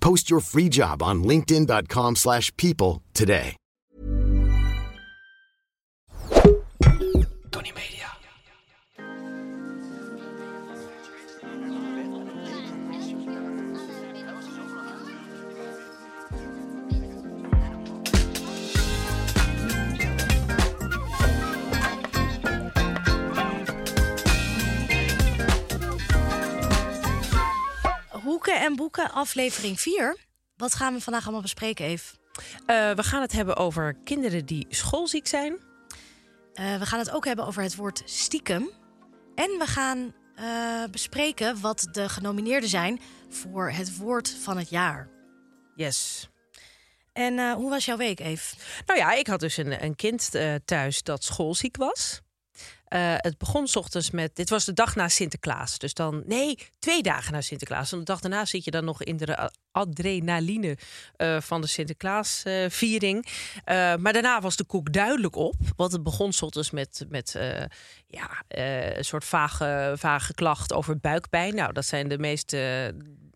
[0.00, 3.56] Post your free job on linkedin.com/people slash people today.
[7.50, 7.99] Tony Media.
[28.70, 30.16] En Boeken, aflevering 4.
[30.56, 32.14] Wat gaan we vandaag allemaal bespreken, Eve?
[32.66, 35.58] Eh, we gaan het hebben over kinderen die schoolziek zijn.
[36.52, 38.70] Eh, we gaan het ook hebben over het woord stiekem.
[39.34, 45.08] En we gaan eh, bespreken wat de genomineerden zijn voor het woord van het jaar.
[45.74, 46.28] Yes.
[47.12, 48.56] En hoe was jouw week, Eve?
[48.86, 50.30] Nou ja, ik had dus een, een kind
[50.64, 52.20] thuis dat schoolziek was.
[52.90, 54.36] Eh, het begon 's ochtends met.
[54.36, 55.78] Dit was de dag na Sinterklaas.
[55.78, 56.22] Dus dan.
[56.26, 57.92] Nee, twee dagen na Sinterklaas.
[57.92, 60.76] En de dag daarna zit je dan nog in de adrenaline
[61.16, 63.26] eh, van de Sinterklaasviering.
[63.64, 65.54] Eh maar daarna was de koek duidelijk op.
[65.76, 67.04] Want het begon 's ochtends met.
[67.08, 67.38] met
[68.06, 71.54] ja, een soort vage, vage klacht over buikpijn.
[71.54, 72.86] Nou, dat zijn de meest eh,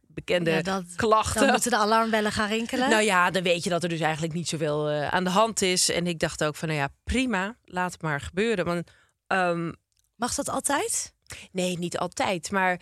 [0.06, 1.40] bekende Ja, dat- klachten.
[1.42, 2.90] Dan moeten de alarmbellen gaan rinkelen.
[2.90, 5.90] Nou ja, dan weet je dat er dus eigenlijk niet zoveel aan de hand is.
[5.90, 8.64] En ik dacht ook van, nou ja, prima, laat het maar gebeuren.
[8.64, 8.90] Want
[9.26, 9.72] ehm,
[10.16, 11.14] Mag dat altijd?
[11.52, 12.80] nee, niet altijd, maar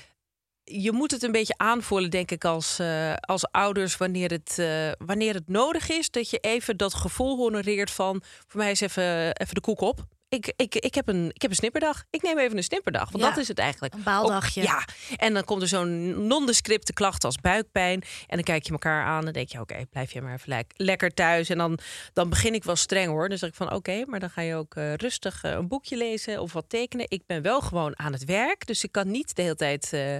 [0.65, 4.91] je moet het een beetje aanvoelen, denk ik, als, eh, als ouders wanneer het, eh,
[4.99, 6.11] wanneer het nodig is.
[6.11, 10.05] Dat je even dat gevoel honoreert van, voor mij is even, even de koek op.
[10.33, 12.05] Ik, ik, ik, heb een, ik heb een snipperdag.
[12.11, 13.11] Ik neem even een snipperdag.
[13.11, 13.95] Want Ja, dat is het eigenlijk.
[13.95, 14.61] een baaldagje.
[14.61, 14.85] Ook- ja,
[15.17, 18.03] en dan komt er zo'n nondescripte klacht als buikpijn.
[18.27, 20.73] En dan kijk je elkaar aan en denk je, oké, blijf je maar even lek-
[20.77, 21.49] lekker thuis.
[21.49, 21.79] En dan,
[22.13, 23.29] dan begin ik wel streng hoor.
[23.29, 25.97] Dan zeg ik van, oké, maar dan ga je ook eh, rustig eh, een boekje
[25.97, 27.07] lezen of wat tekenen.
[27.09, 30.17] Ik ben wel gewoon aan het werk, dus ik kan niet de hele tijd eh,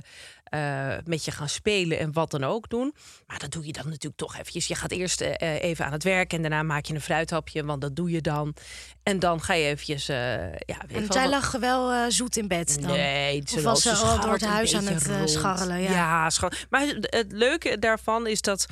[0.53, 2.95] eh, met je gaan spelen en wat dan ook doen.
[3.27, 4.67] Maar dat doe je dan natuurlijk toch eventjes.
[4.67, 7.65] Je gaat eerst eh, eh, even aan het werk en daarna maak je een fruithapje,
[7.65, 8.55] want dat doe je dan.
[9.03, 12.91] En dan ga je eventjes, ja, En zij lag wel zoet in bed dan?
[12.91, 15.31] Nee, Of was ze al door het huis aan het, rond.
[15.31, 16.31] scharrelen, ja.
[16.31, 18.67] scharrel- Maar het, het leuke daarvan is dat,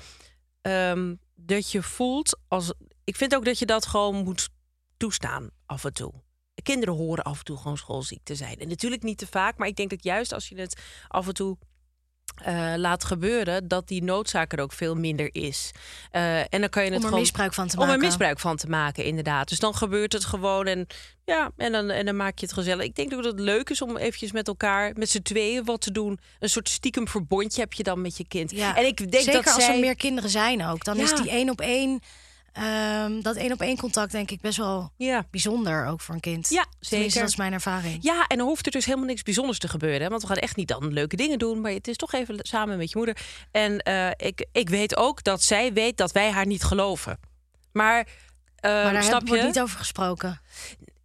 [0.62, 2.72] ehm, dat je voelt als.
[3.04, 4.48] Ik vind ook dat je dat gewoon moet
[4.96, 6.12] toestaan af en toe.
[6.62, 8.56] Kinderen horen af en toe gewoon schoolziek te zijn.
[8.58, 11.34] En natuurlijk niet te vaak, maar ik denk dat juist als je het af en
[11.34, 11.58] toe
[12.44, 15.70] eh, laat gebeuren, dat die noodzaak er ook veel minder is.
[16.10, 18.04] Eh, en dan kan je het Om er gewoon misbruik van te om er maken.
[18.04, 19.48] misbruik van te maken, inderdaad.
[19.48, 20.86] Dus dan gebeurt het gewoon en
[21.24, 22.84] ja, en dan, en dan maak je het gezellig.
[22.84, 25.80] Ik denk ook dat het leuk is om eventjes met elkaar, met z'n tweeën wat
[25.80, 26.18] te doen.
[26.38, 28.50] Een soort stiekem verbondje heb je dan met je kind.
[28.50, 28.76] Ja.
[28.76, 29.74] En ik denk Zeker dat als zij...
[29.74, 30.84] er meer kinderen zijn ook.
[30.84, 32.00] Dan is die één op één,
[32.52, 35.26] ehm, dat één op één contact denk ik best wel Ja.
[35.30, 36.48] bijzonder ook voor een kind.
[36.48, 37.20] Ja, Tenminste, zeker.
[37.20, 37.98] dat is mijn ervaring.
[38.02, 40.00] Ja, en dan hoeft er dus helemaal niks bijzonders te gebeuren.
[40.02, 40.08] Hè?
[40.08, 41.60] Want we gaan echt niet dan leuke dingen doen.
[41.60, 43.16] Maar het is toch even samen met je moeder.
[43.50, 47.18] En eh, ik, ik weet ook dat zij weet dat wij haar niet geloven.
[47.72, 48.06] Maar,
[48.56, 49.48] eh, maar daar snap wordt je?
[49.48, 50.40] niet over gesproken.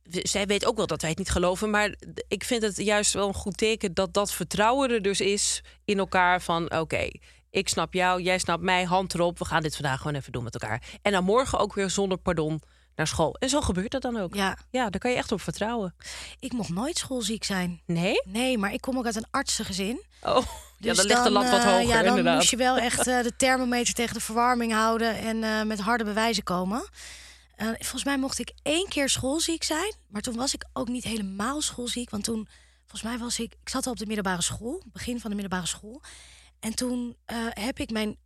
[0.10, 1.70] zij weet ook wel dat wij het niet geloven.
[1.70, 1.96] Maar
[2.28, 5.98] ik vind het juist wel een goed teken dat dat vertrouwen er dus is in
[5.98, 6.42] elkaar.
[6.42, 7.10] Van oké,
[7.56, 9.40] ik snap jou, jij snapt mij, hand erop.
[9.40, 10.82] We gaan dit vandaag gewoon even doen met elkaar.
[11.02, 12.62] En dan morgen ook weer zonder pardon
[12.96, 13.36] naar school.
[13.36, 14.36] En zo gebeurt dat dan ook.
[14.36, 15.96] Ja, Ja, daar kan je echt op vertrouwen.
[16.40, 17.82] ik mocht nooit schoolziek zijn.
[17.86, 18.22] Nee?
[18.26, 20.04] Nee, maar ik kom ook uit een artsengezin.
[20.22, 20.46] Oh,
[20.78, 22.36] ja, Dus dan ligt de lat wat eh, hoger Ja, dan inderdaad.
[22.36, 26.04] moest je wel echt eh, de thermometer tegen de verwarming houden en eh, met harde
[26.04, 26.90] bewijzen komen.
[27.58, 31.62] Volgens mij mocht ik één keer schoolziek zijn, maar toen was ik ook niet helemaal
[31.62, 32.48] schoolziek, want toen,
[32.82, 35.68] volgens mij was ik, ik zat al op de middelbare school, begin van de middelbare
[35.68, 36.02] school,
[36.66, 38.18] en toen eh, heb ik mijn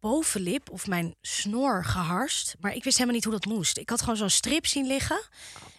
[0.00, 3.78] bovenlip of mijn snor geharst, maar ik wist helemaal niet hoe dat moest.
[3.78, 5.20] Ik had gewoon zo'n strip zien liggen.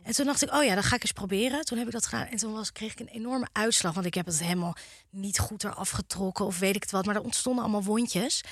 [0.04, 1.66] En toen dacht ik, oh ja, dan ga ik eens proberen.
[1.66, 2.28] Toen heb ik dat gedaan.
[2.28, 3.94] En toen was, kreeg ik een enorme uitslag.
[3.94, 4.76] Want ik heb het helemaal
[5.10, 7.06] niet goed eraf getrokken of weet ik het wat.
[7.06, 8.44] Maar er ontstonden allemaal wondjes.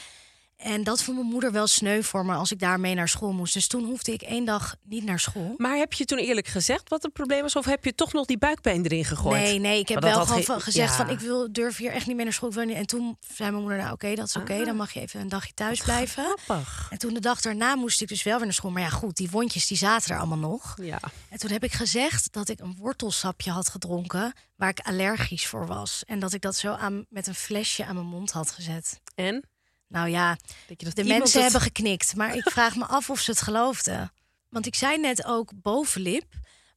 [0.56, 3.54] En dat vond mijn moeder wel sneu voor me als ik daarmee naar school moest.
[3.54, 5.54] Dus toen hoefde ik één dag niet naar school.
[5.58, 7.56] Maar heb je toen eerlijk gezegd wat het probleem was?
[7.56, 9.42] Of heb je toch nog die buikpijn erin gegooid?
[9.42, 10.96] Nee, nee, ik heb wel gewoon ge- gezegd ja.
[10.96, 12.50] van ik wil durf hier echt niet meer naar school.
[12.50, 14.54] Ik wil niet- En toen zei mijn moeder, nou oké, dat is oké.
[14.54, 14.66] Ah.
[14.66, 16.24] Dan mag je even een dagje thuis blijven.
[16.46, 16.88] Grappig.
[16.90, 18.72] En toen de dag daarna moest ik dus wel weer naar school.
[18.72, 20.78] Maar ja, goed, die wondjes die zaten er allemaal nog.
[20.82, 21.00] Ja.
[21.30, 25.68] En toen heb ik gezegd dat ik een wortelsapje had gedronken waar ik allergisch voor
[25.68, 26.04] was.
[26.06, 29.02] En dat ik dat zo aan, met een flesje aan mijn mond had gezet.
[29.16, 29.50] En?
[29.88, 30.38] Nou ja,
[30.68, 32.16] Dat je dat de mensen hebben geknikt.
[32.16, 34.12] Maar ik vraag me af of ze het geloofden.
[34.50, 36.26] Want ik zei net ook bovenlip.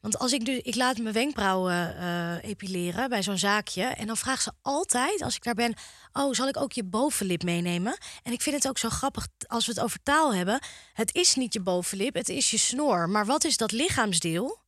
[0.01, 3.83] Want als ik dus, ik laat mijn wenkbrauwen eh, epileren bij zo'n zaakje.
[3.85, 5.75] En dan vraagt ze altijd, als ik daar ben,
[6.13, 7.99] oh, zal ik ook je bovenlip meenemen?
[8.23, 10.61] En ik vind het ook zo grappig als we het over taal hebben.
[10.93, 13.09] Het is niet je bovenlip, het is je snor.
[13.09, 14.59] Maar wat is dat lichaamsdeel?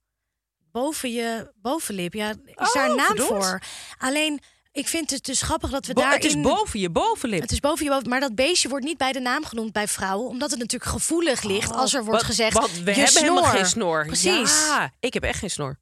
[0.72, 2.14] Boven je bovenlip.
[2.14, 3.28] Ja, is daar een Oh, naam verdomd.
[3.44, 3.62] voor?
[3.98, 4.40] Alleen,
[4.72, 6.14] ik vind het dus grappig dat we daarin...
[6.14, 7.40] het is boven je bovenlip.
[7.40, 9.88] Het is boven je boven, maar dat beestje wordt niet bij de naam genoemd bij
[9.88, 12.52] vrouwen, omdat het natuurlijk gevoelig ligt als er wordt gezegd.
[12.52, 13.56] Want we je hebben helemaal snor.
[13.56, 14.06] geen snor.
[14.06, 14.50] Precies.
[14.66, 15.78] Ja, ik heb echt geen snor.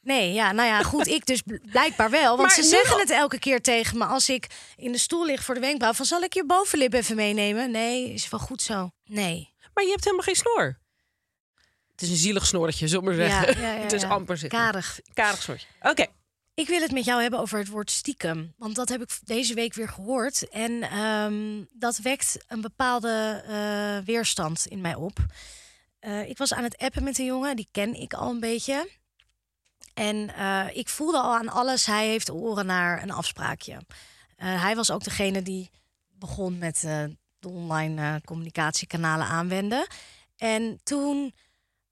[0.00, 2.36] Nee, ja, nou ja, goed, ik dus bl- blijkbaar wel.
[2.36, 4.46] Want Maar ze zeggen al- het elke keer tegen me als ik
[4.76, 5.92] in de stoel lig voor de wenkbrauw.
[5.92, 7.70] Van zal ik je bovenlip even meenemen?
[7.70, 8.90] Nee, is wel goed zo.
[9.04, 9.52] Nee.
[9.74, 10.78] Maar je hebt helemaal geen snor.
[11.92, 13.62] Het is een zielig snorretje, zullen we Ja, zeggen.
[13.62, 14.58] ja, ja, het is amper zitten.
[14.58, 15.00] Karig.
[15.14, 15.66] Karig snortje.
[15.82, 16.06] Oké.
[16.54, 18.54] Ik wil het met jou hebben over het woord stiekem.
[18.56, 20.48] Want dat heb ik deze week weer gehoord.
[20.48, 25.18] En ehm, dat wekt een bepaalde eh, weerstand in mij op.
[25.98, 28.90] Eh, ik was aan het appen met een jongen, die ken ik al een beetje.
[29.94, 33.78] En eh, ik voelde al aan alles, hij heeft oren naar een afspraakje.
[34.36, 35.70] Hij was ook degene die
[36.08, 36.80] begon met
[37.38, 39.86] de online communicatiekanalen aanwenden.
[40.36, 41.34] En toen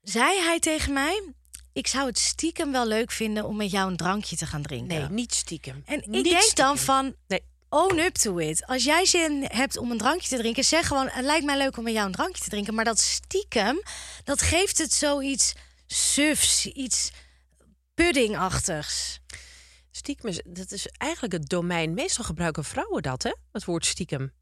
[0.00, 1.34] zei hij tegen mij:
[1.72, 4.98] Ik zou het stiekem wel leuk vinden om met jou een drankje te gaan drinken.
[4.98, 5.82] Nee, niet stiekem.
[5.86, 7.14] En ik Niet denk dan van.
[7.26, 7.42] Nee.
[7.68, 8.66] Own up to it.
[8.66, 11.76] Als jij zin hebt om een drankje te drinken, zeg gewoon: Het lijkt mij leuk
[11.76, 12.74] om met jou een drankje te drinken.
[12.74, 13.82] Maar dat stiekem,
[14.24, 15.52] dat geeft het zoiets
[15.86, 17.10] sufs, iets
[17.94, 19.20] puddingachtigs.
[19.90, 21.94] Stiekem is, dat is eigenlijk het domein.
[21.94, 23.32] Meestal gebruiken vrouwen dat, hè?
[23.52, 24.32] Het woord stiekem.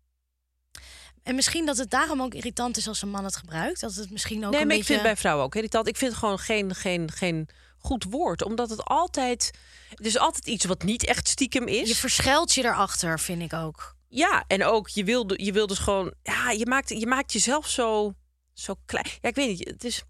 [1.22, 3.80] En misschien dat het daarom ook irritant is als een man het gebruikt.
[3.80, 4.84] Dat het misschien ook nee, een maar ik beetje...
[4.84, 5.88] vind het bij vrouwen ook irritant.
[5.88, 8.42] Ik vind het gewoon geen, geen, geen goed woord.
[8.42, 9.50] Omdat het altijd...
[9.88, 11.88] Het is altijd iets wat niet echt stiekem is.
[11.88, 13.96] Je verschuilt je erachter, vind ik ook.
[14.08, 16.14] Ja, en ook je wil, je wil dus gewoon...
[16.22, 18.14] Ja, je maakt, je maakt jezelf zo,
[18.52, 19.06] zo klein.
[19.20, 19.68] Ja, ik weet niet.
[19.68, 20.02] Het is...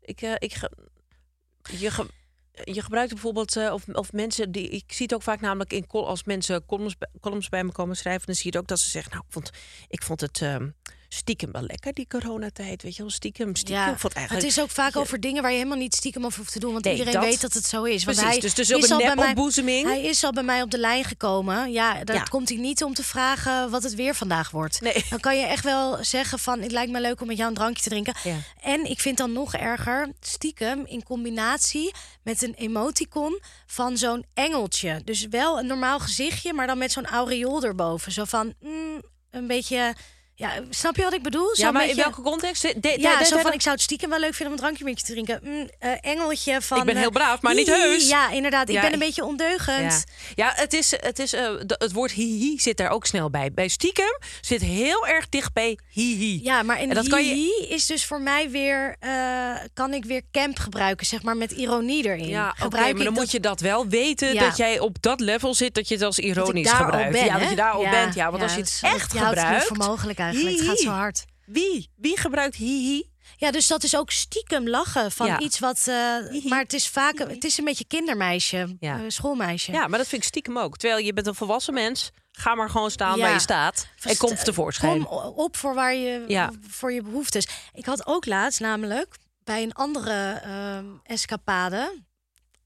[0.00, 0.68] Ik, eh, ik,
[1.70, 1.90] je,
[2.64, 3.56] je gebruikt bijvoorbeeld...
[3.56, 4.52] eh, of, of mensen...
[4.52, 5.86] Die, ik zie het ook vaak namelijk in...
[5.88, 8.26] Als mensen columns, columns bij me komen schrijven...
[8.26, 9.12] dan zie je het ook dat ze zeggen...
[9.12, 9.50] Nou, ik vond,
[9.88, 10.68] ik vond het ehm,
[11.14, 12.82] stiekem wel lekker, die coronatijd.
[12.82, 13.82] Weet je wel, stiekem, stiekem.
[13.82, 16.38] Ik vond het eigenlijk, is ook vaak over dingen waar je helemaal niet stiekem over
[16.38, 16.72] hoeft te doen.
[16.72, 18.04] Want Nee, iedereen dat- weet dat het zo is.
[18.04, 18.76] Want Precies, hij dus het is een.
[19.86, 21.72] Hij is al bij mij op de lijn gekomen.
[21.72, 22.22] Ja, daar Ja.
[22.22, 24.80] komt hij niet om te vragen wat het weer vandaag wordt.
[24.80, 25.04] Nee.
[25.10, 26.60] Dan kan je echt wel zeggen van...
[26.60, 28.14] het lijkt me leuk om met jou een drankje te drinken.
[28.24, 28.36] Ja.
[28.62, 35.00] En ik vind dan nog erger, stiekem in combinatie met een emoticon van zo'n engeltje.
[35.04, 38.12] Dus wel een normaal gezichtje, maar dan met zo'n aureool erboven.
[38.12, 39.94] Zo van mm, een beetje...
[40.36, 41.48] Ja, snap je wat ik bedoel?
[41.48, 42.62] Ja, Zo'n maar in welke context?
[42.62, 44.58] De- de- ja, de- zo van ik zou het stiekem wel leuk vinden om een
[44.58, 45.40] drankje met je te drinken.
[45.42, 46.78] Mm, eh, engeltje van.
[46.78, 48.08] Ik ben heel eh, braaf, maar niet heus.
[48.08, 48.68] Ja, inderdaad.
[48.68, 50.04] Ik Ja, ben een beetje ondeugend.
[50.34, 53.52] Ja, ja het, is, het, is, eh, het woord hihi zit daar ook snel bij.
[53.52, 56.40] Bij stiekem zit heel erg dicht bij hihi.
[56.42, 58.96] Ja, maar in En dat kan je- hihi is dus voor mij weer,
[59.74, 62.28] kan ik weer camp gebruiken, zeg maar, met ironie erin.
[62.28, 64.40] Ja, oké, maar dan dat- moet je dat wel weten Ja.
[64.40, 67.12] dat jij op dat level zit dat je het als ironisch gebruikt.
[67.12, 68.14] ben, ja, dat je daar al Ja, bent.
[68.14, 69.64] Ja, want ja, als je het echt gebruikt.
[69.64, 70.56] voor mogelijk eigenlijk.
[70.56, 71.24] Het gaat zo hard.
[71.46, 71.90] Wie?
[71.96, 73.12] Wie gebruikt hihi?
[73.36, 75.38] Ja, dus dat is ook stiekem lachen van Ja.
[75.38, 75.78] iets wat.
[75.88, 78.94] eh, maar het is vaak, het is een beetje kindermeisje, Ja.
[78.98, 79.72] eh, schoolmeisje.
[79.72, 80.76] Ja, maar dat vind ik stiekem ook.
[80.76, 82.10] Terwijl je bent een volwassen mens.
[82.32, 83.22] Ga maar gewoon staan Ja.
[83.24, 83.86] waar je staat.
[84.02, 85.04] En kom tevoorschijn.
[85.06, 86.50] Kom op voor waar je Ja.
[86.68, 87.48] voor je behoeftes.
[87.72, 92.02] Ik had ook laatst namelijk bij een andere ehm, escapade.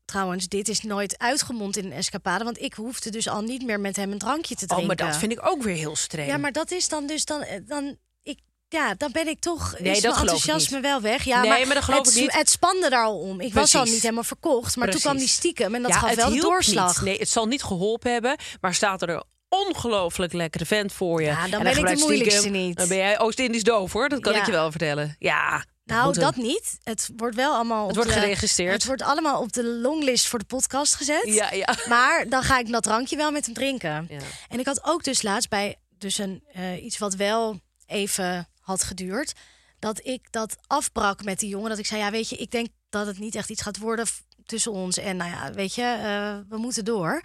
[0.09, 3.81] Trouwens, dit is nooit uitgemond in een escapade, want ik hoefde dus al niet meer
[3.81, 4.87] met hem een drankje te Oh, drinken.
[4.87, 6.29] maar dat vind ik ook weer heel streng.
[6.29, 8.39] Ja, maar dat is dan dus dan eh, dan ik
[8.69, 10.87] ja, dan ben ik toch Nee, is dat mijn enthousiasme niet.
[10.87, 11.23] wel weg.
[11.25, 12.33] Ja, Nee, maar, maar dat geloof het, ik niet.
[12.35, 13.41] Het spande daar al om.
[13.41, 16.15] Ik was al niet helemaal verkocht, maar toen kwam die stiekem en dat Ja, gaf
[16.15, 16.95] wel de doorslag.
[16.97, 17.05] niet.
[17.05, 18.37] Nee, het zal niet geholpen hebben.
[18.61, 21.27] Maar staat er een ongelooflijk lekkere vent voor je.
[21.27, 22.77] Ja, dan en ben ik de moeilijkste stiekem, niet.
[22.77, 24.09] Dan ben jij Oost-Indisch doof hoor.
[24.09, 24.39] Dat kan Ja.
[24.41, 25.17] ik je wel vertellen.
[25.19, 25.65] Ja.
[25.89, 26.79] Nou, dat een- niet.
[26.83, 27.81] Het wordt wel allemaal.
[27.89, 28.73] Het op wordt de- geregistreerd.
[28.73, 31.23] Het wordt allemaal op de longlist voor de podcast gezet.
[31.25, 31.75] Ja, ja.
[31.89, 34.07] Maar dan ga ik dat drankje wel met hem drinken.
[34.09, 34.19] Ja.
[34.49, 38.83] En ik had ook dus laatst bij dus een, eh, iets wat wel even had
[38.83, 39.33] geduurd.
[39.79, 41.71] Dat ik dat afbrak met die jongen.
[41.71, 44.07] Dat ik zei, ja weet je, ik denk dat het niet echt iets gaat worden
[44.47, 44.97] tussen ons.
[44.99, 47.21] En nou ja, weet je, eh, we moeten door.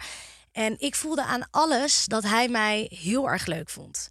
[0.52, 4.10] En ik voelde aan alles dat hij mij heel erg leuk vond.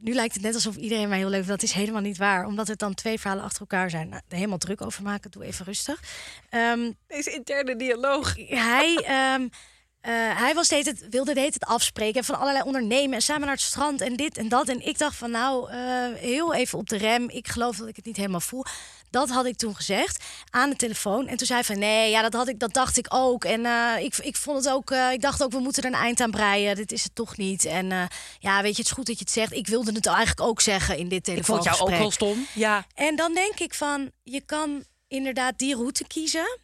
[0.00, 1.60] Nu lijkt het net alsof iedereen mij heel leuk vindt.
[1.60, 2.46] Dat is helemaal niet waar.
[2.46, 4.08] Omdat het dan twee verhalen achter elkaar zijn.
[4.08, 5.30] Nou, helemaal druk over maken.
[5.30, 6.02] Doe even rustig.
[6.50, 8.34] Ehm, Deze interne dialoog.
[8.48, 9.48] hij, ehm,
[10.00, 13.46] eh, hij was deed het, wilde deed het afspreken en van allerlei ondernemen en samen
[13.46, 14.68] naar het strand en dit en dat.
[14.68, 15.78] En ik dacht van nou, eh,
[16.14, 17.28] heel even op de rem.
[17.28, 18.64] Ik geloof dat ik het niet helemaal voel.
[19.10, 21.26] Dat had ik toen gezegd aan de telefoon.
[21.26, 23.44] En toen zei hij van nee, ja, dat, had ik, dat dacht ik ook.
[23.44, 25.94] En eh, ik, ik vond het ook, eh, ik dacht ook, we moeten er een
[25.94, 26.76] eind aan breien.
[26.76, 27.64] Dit is het toch niet.
[27.64, 28.02] En eh,
[28.38, 29.52] ja, weet je, het is goed dat je het zegt.
[29.52, 32.46] Ik wilde het eigenlijk ook zeggen in dit Ik vond jou ook wel stom.
[32.54, 32.86] Ja.
[32.94, 36.58] En dan denk ik van, je kan inderdaad die route kiezen.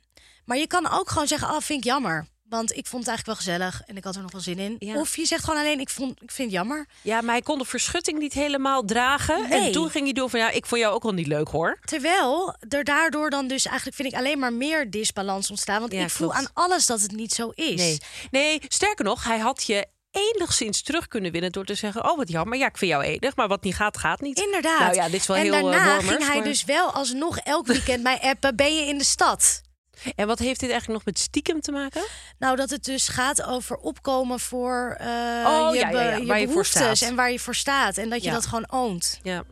[0.44, 2.26] Maar je kan ook gewoon zeggen, oh, vind ik jammer.
[2.56, 4.76] Want ik vond het eigenlijk wel gezellig en ik had er nog wel zin in.
[4.78, 4.94] Ja.
[5.00, 6.86] Of je zegt gewoon alleen, ik, vond, ik vind het jammer.
[7.02, 9.48] ja, maar hij kon de verschutting niet helemaal dragen.
[9.48, 9.60] Nee.
[9.66, 11.78] En toen ging hij doen van ja, ik vond jou ook wel niet leuk hoor.
[11.84, 15.80] Terwijl er daardoor dan dus eigenlijk, vind ik, alleen maar meer disbalans ontstaan.
[15.80, 16.46] Want Ja, ik voel klopt.
[16.46, 17.74] aan alles dat het niet zo is.
[17.80, 17.98] Nee.
[18.30, 22.28] nee, sterker nog, hij had je enigszins terug kunnen winnen door te zeggen: Oh, wat
[22.28, 22.58] jammer.
[22.58, 24.38] Ja, ik vind jou enig, maar wat niet gaat, gaat niet.
[24.38, 24.80] Inderdaad.
[24.80, 27.36] Nou ja, dit is wel en heel eh, daarna ging hij maar- dus wel alsnog
[27.38, 29.60] elk weekend mij appen, ben je in de stad?
[30.16, 32.04] En wat heeft dit eigenlijk nog met stiekem te maken?
[32.38, 36.26] Nou, dat het dus gaat over opkomen voor Oh, je, ja, ja, ja, be- je
[36.26, 37.00] waar je voor staat.
[37.00, 37.96] en waar je voor staat.
[37.96, 39.18] En dat je dat gewoon oont.
[39.22, 39.44] Ja.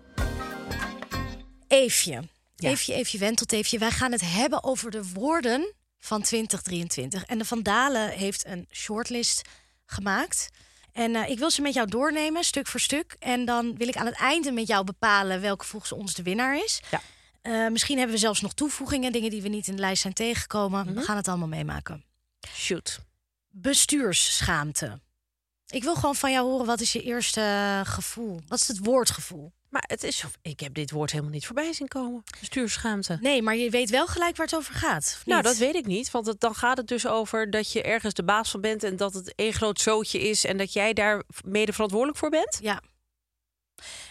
[1.68, 2.22] Eefje.
[2.56, 3.78] Eefje, Eefje, Wentelteefje.
[3.78, 7.24] Wij gaan het hebben over de woorden van 2023.
[7.24, 9.42] En de Vandalen heeft een shortlist
[9.86, 10.48] gemaakt.
[10.92, 13.16] En eh, ik wil ze met jou doornemen, stuk voor stuk.
[13.18, 16.56] En dan wil ik aan het einde met jou bepalen welke volgens ons de winnaar
[16.64, 16.80] is.
[16.90, 17.00] Ja.
[17.44, 20.14] Eh, misschien hebben we zelfs nog toevoegingen, dingen die we niet in de lijst zijn
[20.14, 20.84] tegengekomen.
[20.86, 20.94] Mhm.
[20.94, 22.04] We gaan het allemaal meemaken.
[22.48, 23.00] Shoot.
[23.50, 25.00] Bestuursschaamte.
[25.66, 28.40] Ik wil gewoon van jou horen, wat is je eerste gevoel?
[28.48, 29.52] Wat is het woordgevoel?
[29.68, 32.22] Maar het is, ik heb dit woord helemaal niet voorbij zien komen.
[32.40, 33.18] Bestuursschaamte.
[33.20, 35.18] Nee, maar je weet wel gelijk waar het over gaat.
[35.24, 36.10] Nou, dat weet ik niet.
[36.10, 38.96] Want het, dan gaat het dus over dat je ergens de baas van bent en
[38.96, 42.58] dat het één groot zootje is en dat jij daar mede verantwoordelijk voor bent.
[42.62, 42.80] Ja.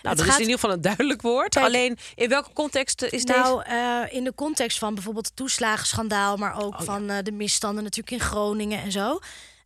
[0.01, 1.49] Nou, dat gaat- is in ieder geval een duidelijk woord.
[1.53, 3.39] Kijk- Alleen in welke context eh, is deze?
[3.39, 6.85] Nou, eh, in de context van bijvoorbeeld het toeslagenschandaal, maar ook Oh, ja.
[6.85, 9.19] van eh, de misstanden natuurlijk in Groningen en zo.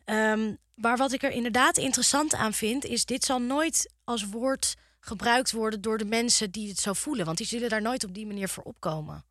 [0.06, 4.76] Ehm, maar wat ik er inderdaad interessant aan vind, is dit zal nooit als woord
[5.00, 7.26] gebruikt worden door de mensen die het zo voelen.
[7.26, 9.26] Want die zullen daar nooit op die manier voor opkomen.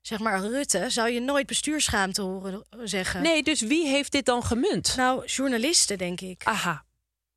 [0.00, 3.22] Zeg maar, Rutte zou je nooit bestuurschaamte horen zeggen.
[3.22, 4.96] Nee, dus wie heeft dit dan gemunt?
[4.96, 6.44] Nou, journalisten, denk ik.
[6.44, 6.84] Aha,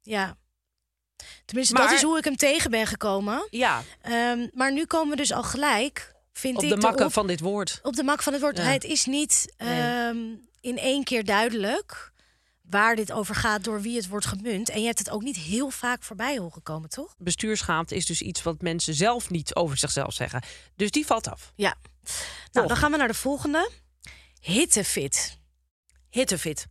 [0.01, 0.37] Ja.
[1.45, 3.47] Tenminste, Maar- dat is hoe ik hem tegen ben gekomen.
[3.49, 7.27] ja, Ehm, maar nu komen we dus al gelijk, vind op ik, de makken van
[7.27, 7.79] dit woord.
[7.83, 8.57] op de mak van het woord.
[8.57, 8.63] Ja.
[8.63, 9.79] Het is niet Nee.
[9.81, 10.17] ehm,
[10.61, 12.13] in één keer duidelijk
[12.69, 14.69] waar dit over gaat, door wie het wordt gemunt.
[14.69, 17.15] En je hebt het ook niet heel vaak voorbij horen komen, toch?
[17.17, 20.41] Bestuurschaamte is dus iets wat mensen zelf niet over zichzelf zeggen.
[20.75, 21.51] Dus die valt af.
[21.55, 21.75] Ja.
[22.51, 23.69] Nou, dan gaan we naar de volgende.
[24.41, 25.37] Hittefit.
[26.09, 26.65] Hittefit.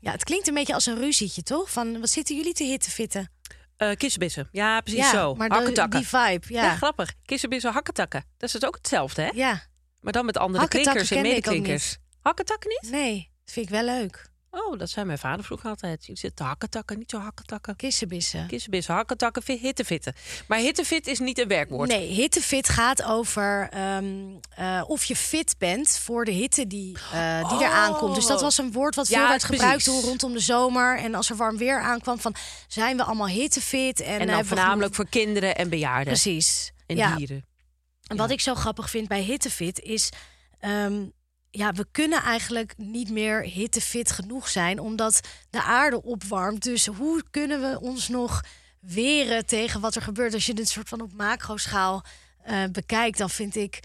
[0.00, 1.70] Ja, het klinkt een beetje als een ruzietje, toch?
[1.70, 3.30] Van, wat zitten jullie te hittefitten?
[3.76, 4.48] Eh kissenbissen.
[4.52, 5.34] Ja, precies ja, zo.
[5.34, 5.98] maar Hakketakken.
[6.00, 6.62] die vibe, ja.
[6.62, 6.76] ja.
[6.76, 7.12] grappig.
[7.24, 8.24] Kissenbissen, hakketakken.
[8.36, 9.30] Dat is het ook hetzelfde, hè?
[9.34, 9.62] Ja,
[10.00, 11.96] Maar dan met andere klinkers en medeklinkers.
[12.20, 12.90] Hakketakken niet?
[12.90, 14.26] nee, dat vind ik wel leuk.
[14.64, 16.06] Oh, dat zei mijn vader vroeger altijd.
[16.06, 17.76] Je zit te hakketakken, niet zo hakketakken.
[17.76, 18.46] Kissenbissen.
[18.46, 20.14] Kissenbissen, hakketakken, vi- hittefitten.
[20.48, 21.88] Maar hittefit is niet een werkwoord.
[21.88, 24.06] Nee, hittefit gaat over ehm,
[24.56, 28.14] eh, of je fit bent voor de hitte die, eh die er aankomt.
[28.14, 30.98] Dus dat was een woord wat veel Ja, werd gebruikt toen rondom de zomer.
[30.98, 32.34] En als er warm weer aankwam, van
[32.68, 34.00] zijn we allemaal hittefit?
[34.00, 36.04] En, En eh, dan we voornamelijk voor kinderen en bejaarden.
[36.12, 36.72] Precies.
[36.86, 37.16] En ja.
[37.16, 37.44] dieren.
[38.06, 40.10] En wat ik zo grappig vind bij hittefit is...
[40.58, 41.04] ehm,
[41.56, 44.78] ja, we kunnen eigenlijk niet meer hittefit genoeg zijn...
[44.78, 45.20] omdat
[45.50, 46.62] de aarde opwarmt.
[46.62, 48.40] Dus hoe kunnen we ons nog
[48.80, 50.34] weren tegen wat er gebeurt?
[50.34, 52.04] Als je dit soort van op macro-schaal
[52.42, 53.18] eh, bekijkt...
[53.18, 53.80] dan vind ik...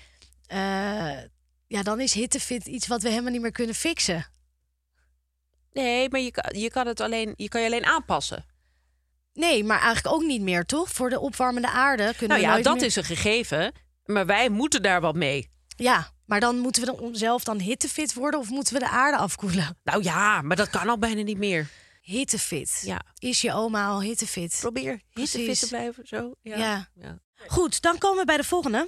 [0.48, 1.18] eh,
[1.68, 4.26] ja, dan is hittefit iets wat we helemaal niet meer kunnen fixen.
[5.74, 8.46] Nee, maar je kan, je kan het alleen, je kan je alleen aanpassen.
[9.34, 10.90] Nee, maar eigenlijk ook niet meer, toch?
[10.90, 12.86] Voor de opwarmende aarde kunnen Nou we ja, nooit dat meer...
[12.86, 13.72] is een gegeven.
[14.06, 15.50] Maar wij moeten daar wat mee.
[15.82, 18.40] Ja, maar dan moeten we dan zelf dan hittefit worden...
[18.40, 19.78] of moeten we de aarde afkoelen?
[19.84, 21.68] Nou ja, maar dat kan al bijna niet meer.
[22.02, 22.82] Hittefit.
[22.86, 23.02] Ja.
[23.18, 24.58] Is je oma al hittefit?
[24.60, 26.08] Probeer hittefit te blijven.
[26.08, 26.34] Zo.
[26.42, 26.58] Ja.
[26.58, 26.88] Ja.
[26.96, 27.20] Ja.
[27.48, 28.88] Goed, dan komen we bij de volgende.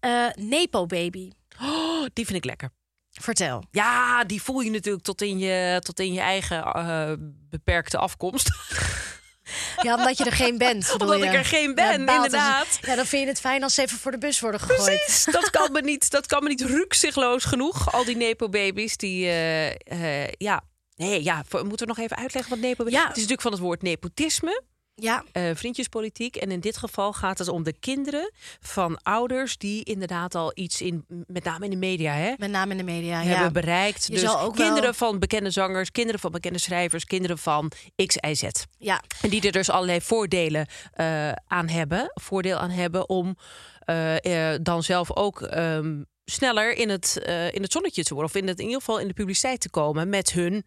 [0.00, 1.30] Eh Nepo baby.
[1.60, 2.70] Oh, die vind ik lekker.
[3.10, 3.64] Vertel.
[3.70, 7.12] Ja, die voel je natuurlijk tot in je, tot in je eigen eh,
[7.50, 8.50] beperkte afkomst.
[9.82, 10.92] Ja, omdat je er geen bent.
[10.98, 11.24] Omdat je?
[11.24, 12.78] ik er geen ben, Ja, baalt als- inderdaad.
[12.80, 15.02] Ja, dan vind je het fijn als ze even voor de bus worden gegooid.
[15.04, 17.92] Precies, dat kan me niet, dat kan me niet rukzichtloos genoeg.
[17.92, 20.60] Al die nepo-baby's die, eh, eh, ja,
[20.96, 22.98] nee, ja, moeten we nog even uitleggen wat nepo Ja.
[23.00, 24.62] Het is natuurlijk van het woord nepotisme.
[25.00, 26.36] Ja, eh, vriendjespolitiek.
[26.36, 30.80] En in dit geval gaat het om de kinderen van ouders die inderdaad al iets
[30.82, 33.16] in, met name in de media, hè, met name in de media.
[33.22, 33.50] hebben ja.
[33.50, 34.06] bereikt.
[34.06, 37.72] Je dus kinderen wel- van bekende zangers, kinderen van bekende schrijvers, kinderen van
[38.06, 38.44] X, Y, Z.
[38.78, 43.36] ja, En die er dus allerlei voordelen eh, aan hebben, voordeel aan hebben om
[43.78, 47.16] eh, dan zelf ook ehm, sneller in het,
[47.52, 48.32] in het zonnetje te worden.
[48.34, 50.64] Of in, het, in ieder geval in de publiciteit te komen met hun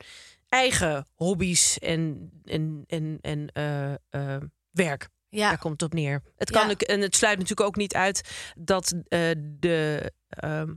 [0.52, 4.42] eigen hobby's en, en, en, en eh, eh,
[4.72, 5.10] werk.
[5.30, 5.50] ja.
[5.50, 6.22] Daar komt het op neer.
[6.36, 6.76] Het kan Ja.
[6.76, 9.20] en het sluit natuurlijk ook niet uit dat eh,
[9.60, 10.74] de, ehm,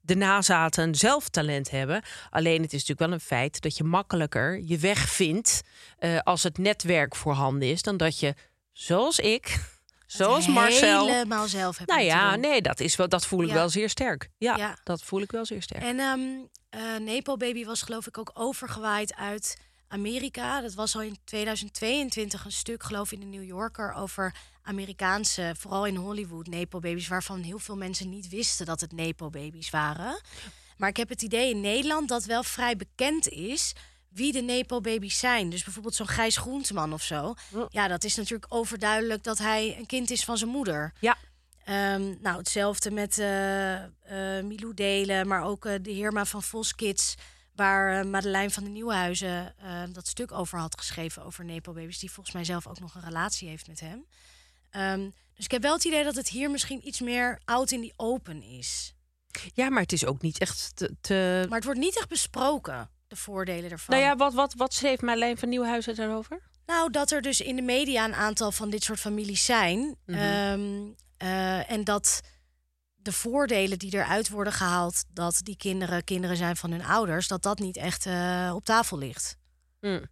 [0.00, 2.02] de nazaten zelf talent hebben.
[2.30, 5.62] Alleen het is natuurlijk wel een feit dat je makkelijker je weg vindt
[6.22, 8.34] als het netwerk voorhanden is, dan dat je,
[8.72, 9.58] zoals ik,
[10.08, 11.06] zoals Marcel.
[11.06, 13.54] Helemaal zelf heb Nou ja, nee, dat, is wel, dat voel ik Ja.
[13.54, 14.28] wel zeer sterk.
[14.38, 14.76] Ja, Ja.
[14.84, 15.82] dat voel ik wel zeer sterk.
[15.82, 16.20] En ehm
[16.70, 19.56] eh, Nepo Baby was geloof ik ook overgewaaid uit
[19.88, 20.60] Amerika.
[20.60, 25.54] Dat was al in 2022 een stuk, geloof ik, in de New Yorker over Amerikaanse,
[25.58, 29.70] vooral in Hollywood, Nepo Babies, waarvan heel veel mensen niet wisten dat het Nepo Babies
[29.70, 30.20] waren.
[30.76, 33.72] Maar ik heb het idee in Nederland dat wel vrij bekend is
[34.08, 35.50] wie de Nepo Babies zijn.
[35.50, 37.34] Dus bijvoorbeeld zo'n Gijs Groenteman of zo.
[37.68, 40.92] Ja, dat is natuurlijk overduidelijk dat hij een kind is van zijn moeder.
[41.00, 41.16] Ja.
[41.64, 43.84] Ehm, nou, hetzelfde met eh,
[44.42, 47.14] Milou Delen, maar ook eh, de Heerma van Vos Kids,
[47.54, 52.10] waar Madeleine van de Nieuwenhuizen eh, dat stuk over had geschreven over Nepo Babies, die
[52.10, 54.06] volgens mij zelf ook nog een relatie heeft met hem.
[54.70, 57.80] Ehm, dus ik heb wel het idee dat het hier misschien iets meer out in
[57.80, 58.94] the open is.
[59.54, 60.96] ja, maar het is ook niet echt te.
[61.00, 61.44] te...
[61.48, 63.94] Maar het wordt niet echt besproken, de voordelen ervan.
[63.94, 66.40] Nou ja, wat, wat, wat schreef Marlijn van Nieuwhuizen daarover?
[66.66, 69.96] Nou, dat er dus in de media een aantal van dit soort families zijn.
[70.06, 70.18] Mhm.
[70.18, 70.86] Ehm,
[71.16, 72.20] eh, en dat
[72.94, 77.42] de voordelen die eruit worden gehaald, dat die kinderen kinderen zijn van hun ouders, dat
[77.42, 79.36] dat niet echt eh, op tafel ligt.
[79.80, 80.04] Mm.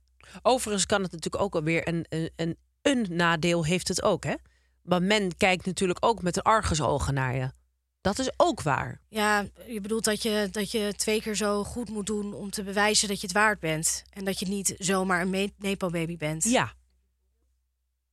[0.43, 4.35] Overigens kan het natuurlijk ook alweer een, een, een, een nadeel heeft het ook, hè?
[4.83, 7.51] Maar men kijkt natuurlijk ook met een argusogen naar je.
[8.07, 9.01] Dat is ook waar.
[9.09, 12.63] Ja, je bedoelt dat je, dat je twee keer zo goed moet doen om te
[12.63, 14.03] bewijzen dat je het waard bent.
[14.11, 16.45] En dat je niet zomaar een Nepo-baby bent.
[16.45, 16.73] Ja.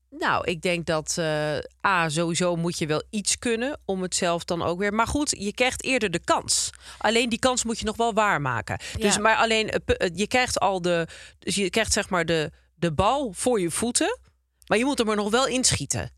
[0.10, 1.58] Nou, ik denk dat eh,
[1.88, 4.94] A, sowieso moet je wel iets kunnen om het zelf dan ook weer.
[4.94, 6.70] Maar goed, je krijgt eerder de kans.
[6.98, 8.80] Alleen die kans moet je nog wel waarmaken.
[8.98, 9.22] Dus Ja.
[9.22, 11.08] maar alleen eh, eh, je krijgt al de.
[11.40, 14.20] Dus je krijgt zeg maar de, de bal voor je voeten.
[14.68, 16.12] Maar je moet er nog wel inschieten.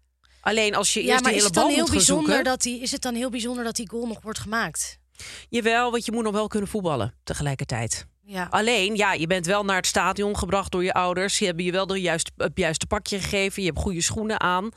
[0.46, 2.44] Alleen als je Ja, eerst maar die hele bal moet bijzonder zoeken.
[2.44, 4.98] dat die, is het dan heel bijzonder dat die goal nog wordt gemaakt?
[5.50, 8.06] Jawel, want je moet nog wel kunnen voetballen tegelijkertijd.
[8.28, 8.48] Ja.
[8.50, 11.40] Alleen, ja, je bent wel naar het stadion gebracht door je ouders.
[11.40, 13.62] Je hebben je wel de juiste, het juiste pakje gegeven.
[13.64, 14.70] Je hebt goede schoenen aan.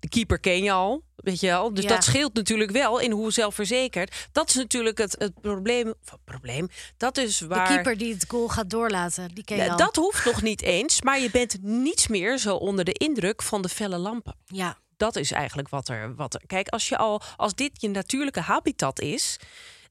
[0.00, 1.74] De keeper ken je al, weet je wel.
[1.74, 1.88] Dus Ja.
[1.90, 4.28] dat scheelt natuurlijk wel in hoe zelfverzekerd.
[4.32, 5.86] Dat is natuurlijk het, het probleem.
[5.86, 6.68] Het probleem.
[6.96, 7.68] Dat is waar.
[7.68, 9.76] De keeper die het goal gaat doorlaten, die ken je Ja, al.
[9.76, 11.02] dat hoeft nog niet eens.
[11.02, 14.36] Maar je bent niets meer zo onder de indruk van de felle lampen.
[14.46, 14.78] Ja.
[14.96, 16.42] Dat is eigenlijk wat er, wat er.
[16.46, 19.38] Kijk, als je al, als dit je natuurlijke habitat is.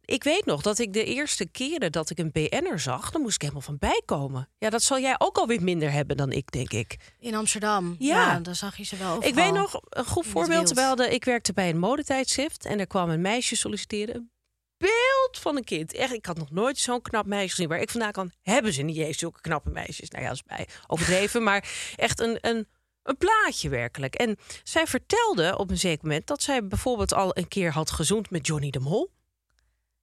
[0.06, 3.36] Ik weet nog dat ik de eerste keren dat ik een BN'er zag, dan moest
[3.36, 4.50] ik helemaal van bijkomen.
[4.58, 6.98] Ja, dat zal jij ook alweer minder hebben dan ik, denk ik.
[7.20, 7.96] In Amsterdam.
[8.00, 8.32] Ja.
[8.32, 9.24] Ja, dan zag je ze wel.
[9.24, 10.68] Ik weet nog een goed voorbeeld.
[10.68, 14.32] Terwijl de, ik werkte bij een modetijdschrift en er kwam een meisje solliciteren.
[14.78, 15.94] Beeld van een kind.
[15.94, 17.68] Echt, ik had nog nooit zo'n knap meisje gezien.
[17.68, 20.10] Waar ik vandaan kan, hebben ze niet eens zulke knappe meisjes.
[20.10, 22.68] Nou ja, dat is bij overdreven, maar echt een, een,
[23.06, 24.16] een plaatje werkelijk.
[24.16, 28.30] En zij vertelde op een zeker moment dat zij bijvoorbeeld al een keer had gezoend
[28.30, 29.12] met Johnny de Mol.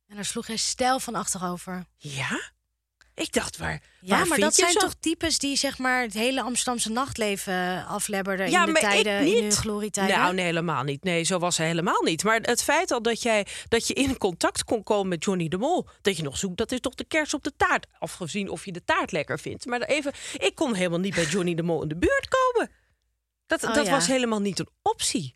[0.07, 1.85] En daar sloeg hij stijl van achterover.
[1.97, 2.51] Ja?
[3.15, 6.12] Ik dacht, waar, Ja, waar maar dat zijn zo- toch types die zeg maar het
[6.15, 9.55] hele Amsterdamse nachtleven aflebberden Ja, in de maar ik tijden, in hun niet.
[9.55, 10.17] glorietijden?
[10.19, 11.05] Nou, nee, helemaal niet.
[11.05, 12.25] Nee, zo was ze helemaal niet.
[12.25, 15.59] Maar het feit al dat, jij, dat je in contact kon komen met Johnny de
[15.59, 15.88] Mol...
[16.03, 17.87] dat je nog zoekt, dat is toch de kers op de taart.
[17.99, 19.67] Afgezien of je de taart lekker vindt.
[19.67, 22.71] Maar even, ik kon helemaal niet bij Johnny de Mol in de buurt komen.
[23.61, 23.93] Dat, Oh, dat ja.
[23.93, 25.35] was helemaal niet een optie.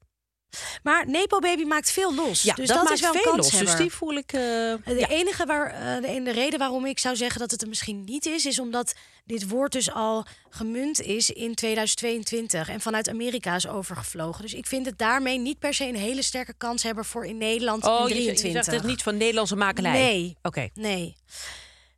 [0.82, 2.42] Maar Nepo Baby maakt veel los.
[2.42, 3.50] Ja, dus dat, is wel een veel los.
[3.50, 4.32] Dus die voel ik...
[4.32, 5.08] eh, De ja.
[5.08, 8.26] enige waar, eh, de, de reden waarom ik zou zeggen dat het er misschien niet
[8.26, 13.68] is, is omdat dit woord dus al gemunt is in 2022 en vanuit Amerika is
[13.68, 14.42] overgevlogen.
[14.42, 17.38] Dus ik vind het daarmee niet per se een hele sterke kans hebben voor in
[17.38, 18.64] Nederland Oh, in je, je 23.
[18.64, 19.92] zegt het niet van Nederlandse makelij?
[19.92, 20.36] Nee.
[20.42, 20.68] Oké.
[20.74, 21.16] Nee.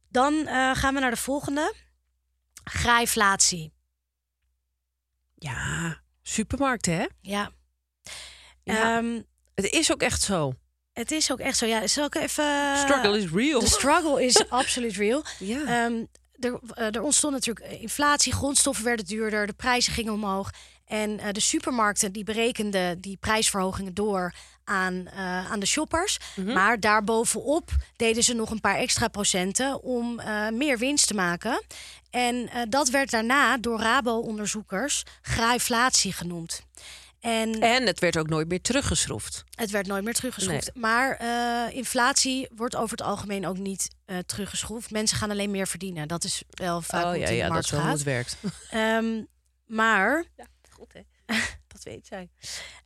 [0.09, 1.75] Dan eh, gaan we naar de volgende.
[2.65, 3.73] Grijflatie.
[5.35, 7.07] Ja, supermarkten, hè?
[7.21, 7.51] Ja.
[8.63, 8.97] Ja.
[8.97, 9.21] Ehm,
[9.55, 10.53] Het is ook echt zo.
[10.93, 11.67] het is ook echt zo.
[11.67, 12.77] Ja, zal ik even.
[12.77, 13.61] Struggle is real.
[13.61, 15.25] De struggle is absoluut real.
[15.39, 15.59] Ja.
[15.61, 16.05] Ehm,
[16.39, 20.51] er, eh, er ontstond natuurlijk inflatie, grondstoffen werden duurder, de prijzen gingen omhoog.
[20.89, 26.19] En eh, de supermarkten die berekenden die prijsverhogingen door aan, eh, aan de shoppers.
[26.45, 31.63] Maar daarbovenop deden ze nog een paar extra procenten om eh, meer winst te maken.
[32.11, 36.63] En eh, dat werd daarna door Rabo-onderzoekers graaiflatie genoemd.
[37.21, 39.45] En En het werd ook nooit meer teruggeschroefd.
[39.55, 40.71] het werd nooit meer teruggeschroefd.
[40.75, 44.91] Maar eh, inflatie wordt over het algemeen ook niet eh, teruggeschroefd.
[44.91, 46.09] Mensen gaan alleen meer verdienen.
[46.09, 47.89] Dat is wel vaak hoe oh het ja, in de ja dat is wel hoe
[47.89, 47.99] gaat.
[47.99, 48.37] het werkt.
[48.71, 49.23] Ehm,
[49.67, 50.45] maar Ja,
[50.79, 51.01] goed hè.
[51.73, 52.29] Dat weet zij.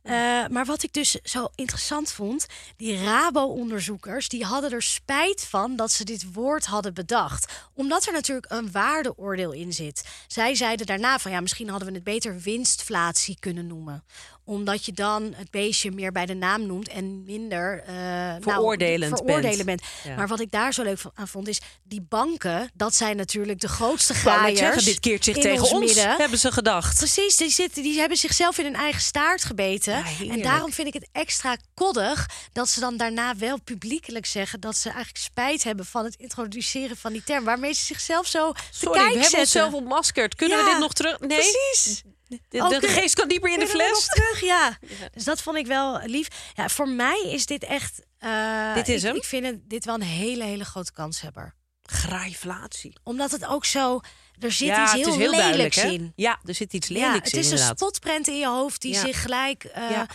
[0.01, 5.75] Eh, maar wat ik dus zo interessant vond, die Rabo-onderzoekers, die hadden er spijt van
[5.75, 7.69] dat ze dit woord hadden bedacht.
[7.73, 10.03] Omdat er natuurlijk een waardeoordeel in zit.
[10.27, 14.03] Zij zeiden daarna van ja, misschien hadden we het beter winstflatie kunnen noemen.
[14.45, 19.65] Omdat je dan het beestje meer bij de naam noemt en minder nou, Veroordelend veroordelen
[19.65, 19.81] bent.
[20.03, 20.15] Ja.
[20.15, 23.59] Maar wat ik daar zo leuk van- aan vond, is die banken, dat zijn natuurlijk
[23.59, 24.59] de grootste graaiers.
[24.59, 26.15] zeggen, dit keert zich tegen ons, midden.
[26.15, 26.97] hebben ze gedacht.
[26.97, 30.03] Precies, die, zitten, die hebben zichzelf in hun eigen staart gebeten.
[30.19, 34.59] Ja, en daarom vind ik het extra koddig dat ze dan daarna wel publiekelijk zeggen
[34.59, 37.43] dat ze eigenlijk spijt hebben van het introduceren van die term.
[37.43, 40.35] Waarmee ze zichzelf zo te Sorry, kijk we hebben onszelf ontmaskerd.
[40.35, 41.19] Kunnen we dit nog terug?
[41.19, 42.03] Nee, Precies.
[42.49, 44.05] De, de, geest kan dieper in de fles.
[44.07, 44.77] terug, ja.
[45.11, 46.27] Dus dat vond ik wel lief.
[46.53, 48.01] Ja, voor mij is dit echt.
[48.17, 49.15] eh, Dit is ik, hem?
[49.15, 51.53] Ik vind het, dit wel een hele, hele grote kanshebber.
[51.83, 52.97] Graaiflatie.
[53.03, 53.99] Omdat het ook zo.
[54.39, 56.13] Er zit ja, iets het heel, heel lelijks in.
[56.15, 58.95] Ja, er zit iets Ja, lelijks het is in, een spotprent in je hoofd die
[58.95, 60.05] zich gelijk eh, je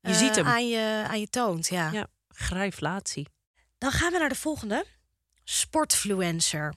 [0.00, 0.46] eh, ziet hem.
[0.46, 1.68] Aan, je, aan je toont.
[1.68, 1.90] Ja.
[1.92, 3.28] Ja, graaiflatie.
[3.78, 4.84] Dan gaan we naar de volgende.
[5.44, 6.74] Sportfluencer.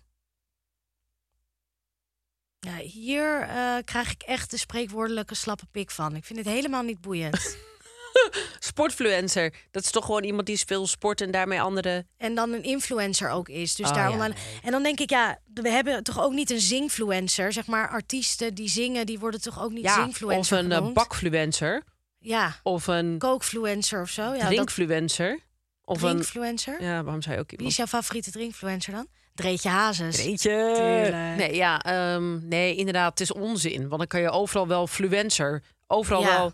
[2.59, 6.15] Ja, hier eh, krijg ik echt de spreekwoordelijke slappe pik van.
[6.15, 7.57] Ik vind het helemaal niet boeiend.
[8.59, 9.53] Sportfluencer.
[9.71, 12.05] Dat is toch gewoon iemand die veel sport en daarmee andere...
[12.17, 13.75] en dan een influencer ook is.
[13.75, 14.59] Dus Oh, daarom ja, aan- nee.
[14.63, 17.53] En dan denk ik, ja, we hebben toch ook niet een zingfluencer.
[17.53, 20.93] Zeg maar, artiesten die zingen, die worden toch ook niet Ja, of een eh, genoemd?
[20.93, 21.83] bakfluencer.
[22.19, 24.33] Ja, Of een kookfluencer of zo.
[24.33, 25.39] Ja, drinkfluencer.
[25.83, 26.09] Of een...
[26.09, 26.81] drinkfluencer.
[26.83, 29.07] Ja, waarom je ook Wie is jouw favoriete drinkfluencer dan?
[29.39, 30.41] Dreetje Hazes.
[30.41, 31.35] Tuurlijk.
[31.37, 33.87] Nee, ja, ehm, nee, inderdaad, het is onzin.
[33.87, 35.63] Want dan kan je overal wel fluencer.
[35.87, 36.37] Overal Ja.
[36.37, 36.53] wel...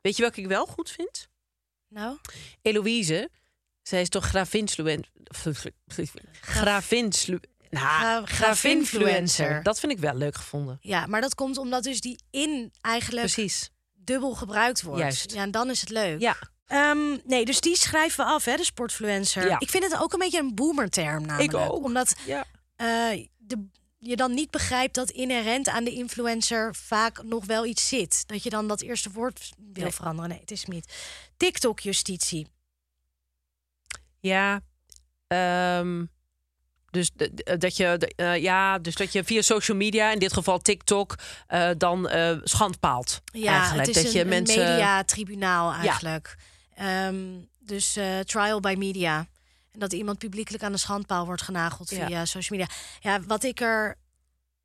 [0.00, 1.28] Weet je welke ik wel goed vind?
[1.88, 2.16] Nou,
[2.62, 3.30] Eloïse.
[3.82, 4.32] Zij is toch.
[4.32, 4.64] Nou, Gra-
[6.40, 8.24] gravinfluencer.
[8.24, 9.62] gravinfluencer.
[9.62, 10.78] Dat vind ik wel leuk gevonden.
[10.80, 13.70] ja, maar dat komt omdat dus die in eigenlijk Precies.
[13.92, 15.00] dubbel gebruikt wordt.
[15.00, 15.32] Juist.
[15.32, 16.20] Ja, en dan is het leuk.
[16.20, 19.46] Ja, Ehm, nee, dus die schrijven we af, hè, de sportfluencer.
[19.48, 19.58] Ja.
[19.58, 21.54] Ik vind het ook een beetje een boomerterm namelijk.
[21.54, 21.84] ook.
[21.84, 22.44] Omdat ja.
[22.76, 23.66] eh, de,
[23.98, 28.28] je dan niet begrijpt dat inherent aan de influencer vaak nog wel iets zit.
[28.28, 29.92] Dat je dan dat eerste woord wil Nee.
[29.92, 30.30] veranderen.
[30.30, 30.94] Nee, het is niet.
[31.36, 32.46] TikTok-justitie.
[34.20, 34.60] Ja.
[35.26, 36.04] ehm,
[36.90, 40.32] dus de- dat je, de- eh, ja, dus dat je via social media, in dit
[40.32, 41.14] geval TikTok,
[41.46, 43.20] eh, dan eh schandpaalt.
[43.24, 43.86] Ja, eigenlijk.
[43.86, 44.58] het is dat een, je mensen.
[44.64, 46.36] mediatribunaal eigenlijk.
[46.74, 47.24] Ehm,
[47.58, 49.26] dus eh, trial by media.
[49.72, 52.06] En dat iemand publiekelijk aan de schandpaal wordt genageld Ja.
[52.06, 52.74] via social media.
[53.00, 53.96] Ja, wat ik er...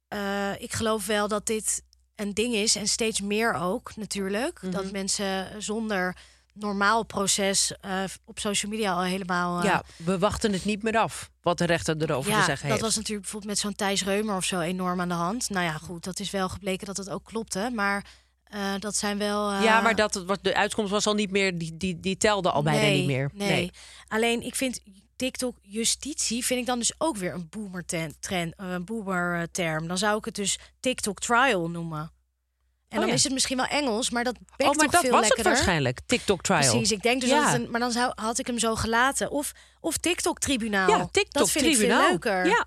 [0.07, 1.83] eh, ik geloof wel dat dit
[2.15, 2.75] een ding is.
[2.75, 4.61] En steeds meer ook, natuurlijk.
[4.61, 4.71] Mhm.
[4.71, 6.15] Dat mensen zonder
[6.53, 9.63] normaal proces eh, op social media al helemaal...
[9.63, 12.81] Ja, we wachten het niet meer af wat de rechter erover te zeggen dat heeft.
[12.81, 15.49] was natuurlijk bijvoorbeeld met zo'n Thijs Reumer of zo enorm aan de hand.
[15.49, 17.71] Nou ja, goed, dat is wel gebleken dat het ook klopte.
[17.75, 18.05] Maar
[18.49, 19.51] eh, dat zijn wel...
[19.51, 22.51] eh, Ja, maar dat, wat de uitkomst was al niet meer, die, die, die telde
[22.51, 23.29] al bijna nee, niet meer.
[23.33, 23.71] Nee.
[24.07, 24.79] Alleen ik vind
[25.15, 29.51] TikTok justitie vind ik dan dus ook weer een boomer ten, trend, eh, een boomer
[29.51, 29.87] term.
[29.87, 31.99] Dan zou ik het dus TikTok trial noemen.
[31.99, 33.13] En Oh dan ja.
[33.13, 35.41] is het misschien wel Engels, maar dat Oh, bekt maar toch dat veel was het
[35.41, 36.59] waarschijnlijk, TikTok trial.
[36.59, 37.41] Precies, ik denk dus Ja.
[37.43, 39.31] dat het een, maar dan zou, had ik hem zo gelaten.
[39.31, 40.89] Of, of TikTok tribunaal.
[40.89, 41.99] Ja, TikTok dat vind tribunaal.
[42.13, 42.45] ik veel leuker.
[42.45, 42.65] Ja,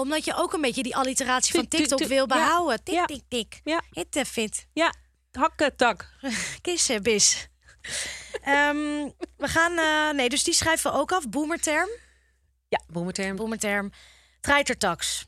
[0.00, 2.08] Omdat je ook een beetje die alliteratie van Tik, tik, TikTok tik.
[2.08, 2.82] wil behouden.
[2.84, 3.60] Tik, tik, tik.
[3.64, 3.82] Ja.
[3.90, 4.66] Hitte fit.
[4.72, 4.94] ja,
[5.32, 6.08] hakken, tak.
[6.62, 7.48] Kissen, bis.
[8.42, 9.78] Ehm, we gaan...
[9.78, 11.28] eh, nee, dus die schrijven we ook af.
[11.28, 11.88] Boomerterm.
[12.68, 13.36] Ja, boemerterm.
[13.36, 13.92] Boomerterm.
[14.40, 15.26] Treitertax.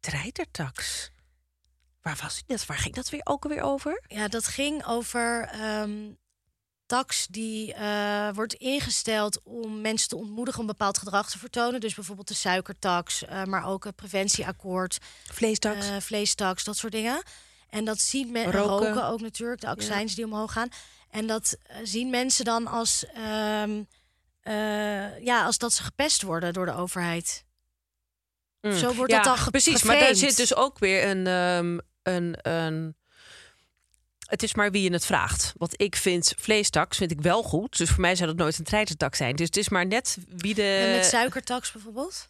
[0.00, 1.10] Treitertax.
[2.02, 2.66] Waar was dat?
[2.66, 4.02] Waar ging dat weer ook alweer over?
[4.08, 6.10] Ja, dat ging over ehm,
[6.92, 11.80] tax die eh, wordt ingesteld om mensen te ontmoedigen om bepaald gedrag te vertonen.
[11.80, 15.88] Dus bijvoorbeeld de suikertax, eh, maar ook het preventieakkoord, Vleestax.
[15.88, 17.22] eh vleestax, dat soort dingen.
[17.70, 18.86] En dat zien mensen Roken.
[18.86, 19.04] roken.
[19.06, 20.68] ook natuurlijk, de accijns die omhoog gaan.
[21.10, 23.82] En dat zien mensen dan als, ehm,
[24.40, 27.44] eh, ja, als dat ze gepest worden door de overheid.
[28.60, 28.72] Mm.
[28.72, 32.38] Zo wordt ja, dat dan Precies, maar daar zit dus ook weer een, ehm, een,
[32.42, 32.96] een...
[34.32, 35.52] Het is maar wie je het vraagt.
[35.56, 37.78] Want ik vind vleestax vind ik wel goed.
[37.78, 39.36] Dus voor mij zou dat nooit een treitertax zijn.
[39.36, 40.62] Dus het is maar net wie de...
[40.62, 42.28] En met suikertax bijvoorbeeld.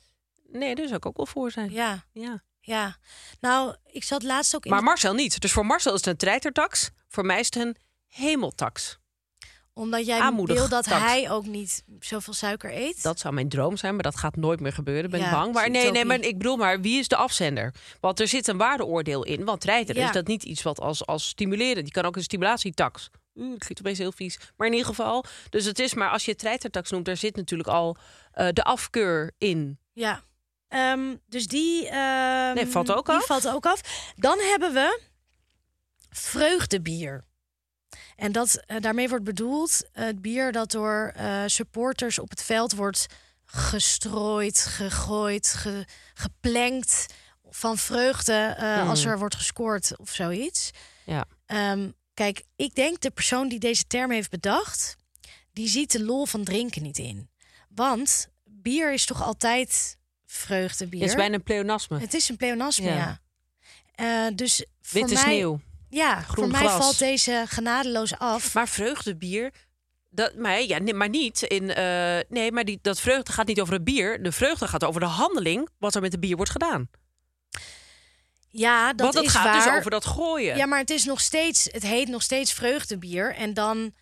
[0.48, 1.72] Nee, daar zou ik ook wel voor zijn.
[1.72, 2.04] Ja.
[2.12, 2.42] Ja.
[2.60, 2.96] Ja.
[3.40, 4.70] Nou, ik zat laatst ook in...
[4.70, 5.40] Maar Marcel niet.
[5.40, 6.90] Dus voor Marcel is het een treitertax.
[7.08, 7.76] Voor mij is het een
[8.08, 8.98] hemeltax.
[9.74, 13.02] Omdat jij aanmoedig wil dat hij ook niet zoveel suiker eet.
[13.02, 15.10] Dat zou mijn droom zijn, maar dat gaat nooit meer gebeuren.
[15.10, 15.52] Ben ik Ja, bang.
[15.54, 17.74] Maar het nee, nee, maar ik bedoel maar, wie is de afzender?
[18.00, 19.44] Want er zit een waardeoordeel in.
[19.44, 19.78] Want Ja.
[19.78, 21.82] is dat niet iets wat als, als stimuleren.
[21.82, 23.10] Die kan ook een stimulatietax.
[23.34, 24.38] Oeh, het klinkt opeens heel vies.
[24.56, 25.24] Maar in ieder geval.
[25.50, 27.96] Dus het is maar als je het treitertax noemt, daar zit natuurlijk al
[28.32, 29.78] eh, de afkeur in.
[29.92, 30.22] Ja.
[30.68, 33.26] Ehm, dus die, ehm, Nee, valt ook die af.
[33.26, 33.80] valt ook af.
[34.16, 35.00] Dan hebben we
[36.10, 37.24] vreugdebier.
[38.16, 42.42] En dat, eh, daarmee wordt bedoeld eh, het bier dat door eh, supporters op het
[42.42, 43.06] veld wordt
[43.44, 47.06] gestrooid, gegooid, ge, geplenkt
[47.50, 48.56] van vreugde
[48.88, 50.70] als er wordt gescoord of zoiets.
[51.04, 51.24] Ja.
[51.46, 54.96] Ehm, kijk, ik denk de persoon die deze term heeft bedacht,
[55.52, 57.30] die ziet de lol van drinken niet in.
[57.68, 59.96] Want bier is toch altijd
[60.26, 61.00] vreugdebier.
[61.00, 61.98] Het is bijna een pleonasme.
[61.98, 62.94] Het is een pleonasme, Ja.
[62.94, 63.20] ja.
[63.94, 65.60] Eh, dus voor mij, sneeuw.
[65.94, 68.54] Ja, groen voor mij valt deze genadeloos af.
[68.54, 69.50] Maar vreugdebier.
[70.10, 71.74] Dat, maar, ja, nee, maar niet in.
[71.74, 74.22] eh, nee, maar die, dat vreugde gaat niet over het bier.
[74.22, 75.68] De vreugde gaat over de handeling.
[75.78, 76.88] wat er met het bier wordt gedaan.
[78.48, 79.64] Ja, dat Want het is gaat waar.
[79.64, 80.56] dus over dat gooien.
[80.56, 83.34] Ja, maar het is nog steeds, het heet nog steeds vreugdebier.
[83.34, 83.94] En dan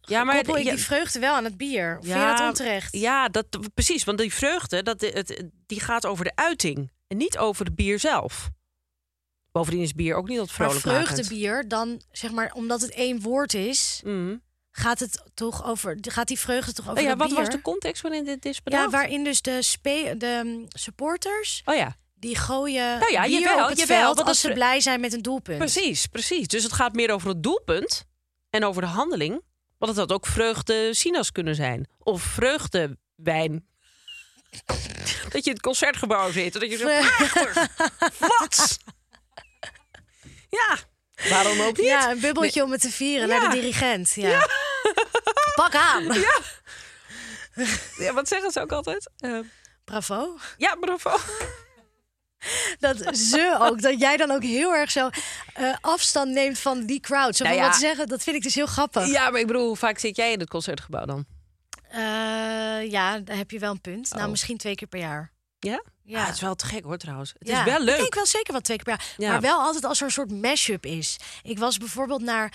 [0.00, 1.96] Ja, koppel ik ja, die vreugde wel aan het bier.
[1.98, 2.96] Of vind je dat onterecht?
[2.96, 4.04] Ja, dat, precies.
[4.04, 6.92] Want die vreugde, dat, het, die gaat over de uiting.
[7.08, 8.48] En niet over het bier zelf.
[9.54, 11.06] Bovendien is bier ook niet dat maar vrolijk makend.
[11.08, 14.36] vreugdebier, dan zeg maar, omdat het één woord is, Mhm.
[14.70, 17.36] gaat het toch over, gaat die vreugde toch over Oh ja, wat bier?
[17.36, 18.82] was de context waarin dit is bedacht?
[18.82, 23.40] Ja, waarin dus de, spe de mm, supporters Oh ja, die gooien Nou ja, bier
[23.40, 25.58] jawel, op het jawel, veld als ze blij zijn met een doelpunt.
[25.58, 26.46] precies, precies.
[26.48, 28.04] Dus het gaat meer over het doelpunt
[28.50, 29.42] en over de handeling.
[29.78, 31.88] Want het had ook vreugde sinaas kunnen zijn.
[31.98, 33.66] Of vreugdewijn.
[35.30, 36.88] dat je in het concertgebouw zit en dat je zo
[38.12, 38.76] flats.
[40.56, 40.78] Ja,
[41.28, 41.86] waarom ook niet?
[41.86, 43.38] Ja, een bubbeltje om het te vieren Ja.
[43.38, 44.12] naar de dirigent.
[44.14, 44.48] Ja.
[45.54, 46.02] Pak aan.
[47.98, 49.10] Ja, wat zeggen ze ook altijd?
[49.16, 49.38] Eh,
[49.84, 50.38] Bravo.
[50.56, 51.16] ja, bravo.
[52.78, 55.08] Dat ze ook, dat jij dan ook heel erg zo
[55.54, 57.36] eh, afstand neemt van die crowd.
[57.36, 57.62] Zo Nou ja.
[57.64, 59.06] wat ze zeggen, dat vind ik dus heel grappig.
[59.06, 61.24] Ja, maar ik bedoel, hoe vaak zit jij in het concertgebouw dan?
[61.90, 64.10] Eh, ja, daar heb je wel een punt.
[64.10, 64.30] Nou, Oh.
[64.30, 65.32] misschien twee keer per jaar.
[65.58, 65.82] Ja?
[66.06, 66.20] Ja.
[66.20, 67.34] Ah, het is wel te gek hoor trouwens.
[67.38, 67.96] Het Ja, is wel Ik leuk.
[67.98, 69.14] denk wel zeker wel twee keer per jaar.
[69.16, 69.30] Ja.
[69.30, 71.16] Maar wel altijd als er een soort mashup is.
[71.42, 72.52] Ik was bijvoorbeeld naar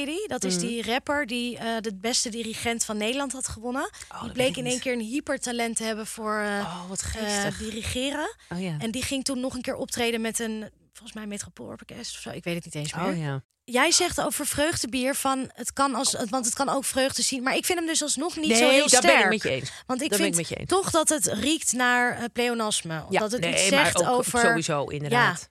[0.00, 0.28] je die?
[0.28, 3.90] Dat is die rapper die eh, de beste dirigent van Nederland had gewonnen.
[4.12, 7.02] Oh, die bleek ik in één keer een hypertalent te hebben voor eh, Oh, wat
[7.02, 7.58] geestig.
[7.58, 8.36] dirigeren.
[8.52, 8.76] oh ja.
[8.78, 12.30] En die ging toen nog een keer optreden met een, volgens mij Metropoolorkest of zo.
[12.30, 13.04] Ik weet het niet eens meer.
[13.06, 13.42] Oh ja.
[13.64, 17.42] Jij zegt over vreugdebier van het kan als, want het kan ook vreugde zien.
[17.42, 19.02] Maar ik vind hem dus alsnog niet nee, zo heel dat sterk.
[19.06, 19.72] ben ik met je eens.
[19.86, 23.04] Want ik Dat vind ik je toch dat het riekt naar eh, pleonasme.
[23.10, 24.40] Ja, dat het nee, iets maar zegt ook over.
[24.40, 25.48] Sowieso, inderdaad.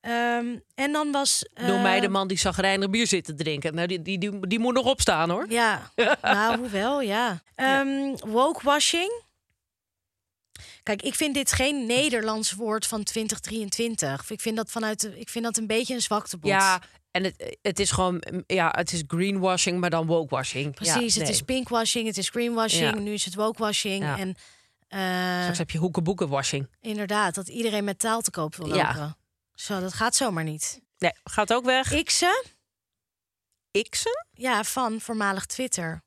[0.00, 1.48] Ehm, en dan was.
[1.54, 3.74] eh, Door mij de man die zagrijnig bier zit te drinken.
[3.74, 5.46] Nou, die, die, die, die moet nog opstaan hoor.
[5.48, 5.90] Ja,
[6.22, 7.42] nou, hoewel, ja.
[7.54, 9.24] Ehm Wokewashing.
[10.86, 14.30] Kijk, ik vind dit geen Nederlands woord van 2023.
[14.30, 16.50] Ik vind dat vanuit, de- ik vind dat een beetje een zwaktebod.
[16.50, 20.74] Ja, en het, het is gewoon, mm, ja, het is greenwashing, maar dan wokewashing.
[20.74, 21.14] precies.
[21.14, 23.00] Ja, Het is pinkwashing, het is greenwashing, Ja.
[23.00, 24.02] nu is het wokewashing.
[24.02, 24.18] Ja.
[24.18, 24.34] En
[24.88, 26.68] eh, Straks heb je hoekenboekenwashing.
[26.80, 28.86] inderdaad, dat iedereen met taal te koop wil Ja.
[28.86, 29.16] lopen.
[29.54, 30.80] Zo, dat gaat zomaar niet.
[30.98, 31.92] Nee, gaat ook weg.
[31.92, 32.44] Ikse,
[33.88, 34.26] Xen?
[34.32, 36.02] ja, van voormalig Twitter.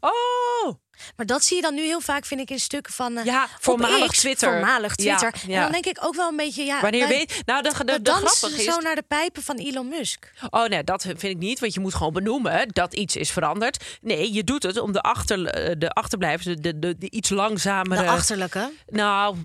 [0.00, 0.74] Oh,
[1.16, 3.20] Maar dat zie je dan nu heel vaak, vind ik, in stukken van...
[3.24, 4.50] Ja, op voormalig X, Twitter.
[4.50, 5.40] Voormalig Ja, Twitter.
[5.42, 5.62] En ja.
[5.62, 6.64] dan denk ik ook wel een beetje...
[6.64, 7.42] Ja, wanneer wij- weet...
[7.46, 8.64] Nou, de, de, de, de grappige is...
[8.64, 10.32] zo naar de pijpen van Elon Musk.
[10.50, 11.60] Oh nee, dat vind ik niet.
[11.60, 13.84] Want je moet gewoon benoemen dat iets is veranderd.
[14.00, 18.02] Nee, je doet het om de, achter, eh, de achterblijvers, de, de, de iets langzamere...
[18.02, 18.72] De achterlijke.
[18.86, 19.36] Nou,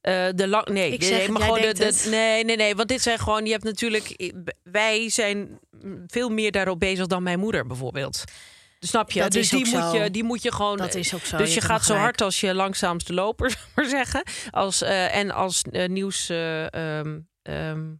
[0.00, 0.68] eh, de lang.
[0.68, 2.06] Nee, zeg nee, maar gewoon de, de-.
[2.10, 2.76] Nee, nee, nee.
[2.76, 3.44] Want dit zijn gewoon.
[3.44, 4.32] Je hebt natuurlijk.
[4.62, 5.58] Wij zijn
[6.06, 8.24] veel meer daarop bezig dan mijn moeder bijvoorbeeld.
[8.86, 9.20] Snap je?
[9.20, 10.02] Dat dus is die ook moet, zo.
[10.02, 10.76] je, die moet je gewoon.
[10.76, 14.22] Dat is ook zo, Dus je gaat zo hard als je langzaamste loper, maar zeggen.
[14.50, 16.28] Als, eh, en als eh, nieuws.
[16.28, 17.92] eh, ehm, ehm,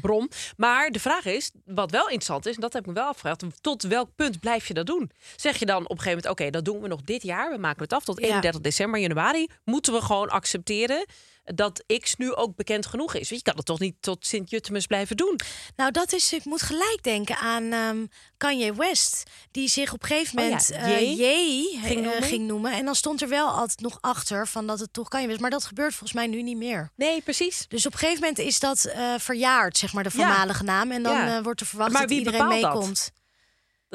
[0.00, 0.30] bron.
[0.56, 3.44] Maar de vraag is, wat wel interessant is, en dat heb ik me wel afgevraagd,
[3.60, 5.10] tot welk punt blijf je dat doen?
[5.36, 7.58] Zeg je dan op een gegeven moment, oké, dat doen we nog dit jaar, we
[7.58, 8.26] maken het af tot Ja.
[8.26, 11.06] 31 december, januari, moeten we gewoon accepteren
[11.54, 13.28] dat X nu ook bekend genoeg is?
[13.28, 15.40] Want je kan het toch niet tot Sint-Jutemus blijven doen?
[15.76, 16.32] Nou, dat is...
[16.32, 18.06] Ik moet gelijk denken aan ehm,
[18.36, 19.22] Kanye West.
[19.50, 22.22] Die zich op een gegeven Oh ja, moment eh, Ye, ging eh, noemen.
[22.22, 22.72] ging noemen.
[22.72, 25.40] En dan stond er wel altijd nog achter van dat het toch Kanye West.
[25.40, 26.90] Maar dat gebeurt volgens mij nu niet meer.
[26.96, 27.64] Nee, precies.
[27.68, 30.90] Dus op een gegeven moment is dat eh, verjaard, zeg maar, de voormalige naam.
[30.90, 31.36] En dan Ja.
[31.36, 33.10] eh, wordt er verwacht Maar dat wie iedereen meekomt.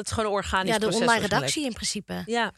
[0.01, 2.23] Dat is gewoon een organisch Ja, de proces online redactie in principe.
[2.25, 2.51] Ja.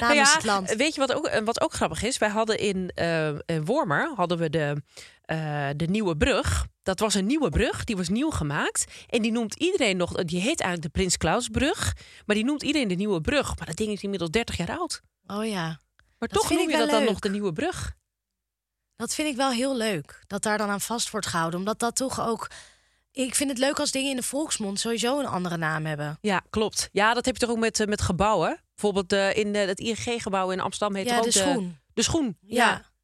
[0.00, 0.74] Nou ja, het land.
[0.74, 2.18] Weet je wat ook, eh, wat ook grappig is?
[2.18, 2.90] Wij hadden in,
[3.46, 4.82] in Wormer hadden we de,
[5.22, 6.66] eh, de Nieuwe Brug.
[6.82, 8.84] Dat was een nieuwe brug, die was nieuw gemaakt.
[9.08, 11.96] En die noemt iedereen nog, die heet eigenlijk de Prins Klausbrug.
[12.26, 13.56] Maar die noemt iedereen de Nieuwe Brug.
[13.56, 15.02] Maar dat ding is inmiddels 30 jaar oud.
[15.26, 15.80] Oh ja.
[16.18, 17.94] Maar Dat toch noem je dat dan nog de Nieuwe Brug.
[18.96, 20.22] Dat vind ik wel heel leuk.
[20.26, 21.58] Dat daar dan aan vast wordt gehouden.
[21.58, 22.50] Omdat dat toch ook.
[23.24, 26.18] Ik vind het leuk als dingen in de volksmond sowieso een andere naam hebben.
[26.20, 26.88] Ja, klopt.
[26.92, 28.60] Ja, dat heb je toch ook met, eh, met gebouwen.
[28.74, 31.78] Bijvoorbeeld eh, in eh, het ING-gebouw in Amsterdam heet Ja, toch de ook schoen.
[31.94, 32.68] De schoen, Ja.
[32.68, 32.94] ja.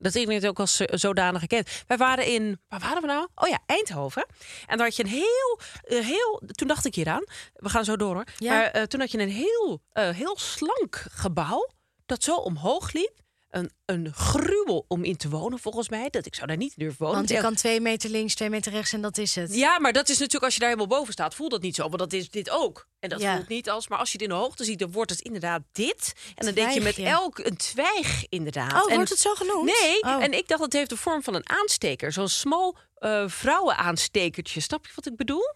[0.00, 1.82] Dat is het ook als eh, zodanig gekend.
[1.86, 3.28] Wij waren in, waar waren we nou?
[3.34, 4.26] Oh ja, Eindhoven.
[4.66, 7.96] En daar had je een heel, eh, heel, toen dacht ik hieraan, we gaan zo
[7.96, 8.24] door hoor.
[8.38, 8.52] Ja.
[8.52, 11.68] Maar eh, toen had je een heel, eh, heel slank gebouw
[12.06, 13.18] dat zo omhoog liep.
[13.50, 16.10] Een, een gruwel om in te wonen volgens mij.
[16.10, 17.16] Dat ik zou daar niet durven wonen.
[17.16, 19.54] Want je kan twee meter links, twee meter rechts en dat is het.
[19.54, 21.82] ja, maar dat is natuurlijk als je daar helemaal boven staat, voelt dat niet zo.
[21.82, 22.88] Want dat is dit ook.
[22.98, 23.34] En dat Ja.
[23.36, 23.88] voelt niet als.
[23.88, 26.12] Maar als je het in de hoogte ziet, dan wordt het inderdaad dit.
[26.34, 28.84] En dan denk je met elk een twijg inderdaad.
[28.84, 29.64] Oh, en, wordt het zo genoemd?
[29.80, 30.22] Nee, Oh.
[30.22, 32.12] en ik dacht het heeft de vorm van een aansteker.
[32.12, 34.60] Zo'n smal eh vrouwenaanstekertje.
[34.60, 35.54] Snap je wat ik bedoel?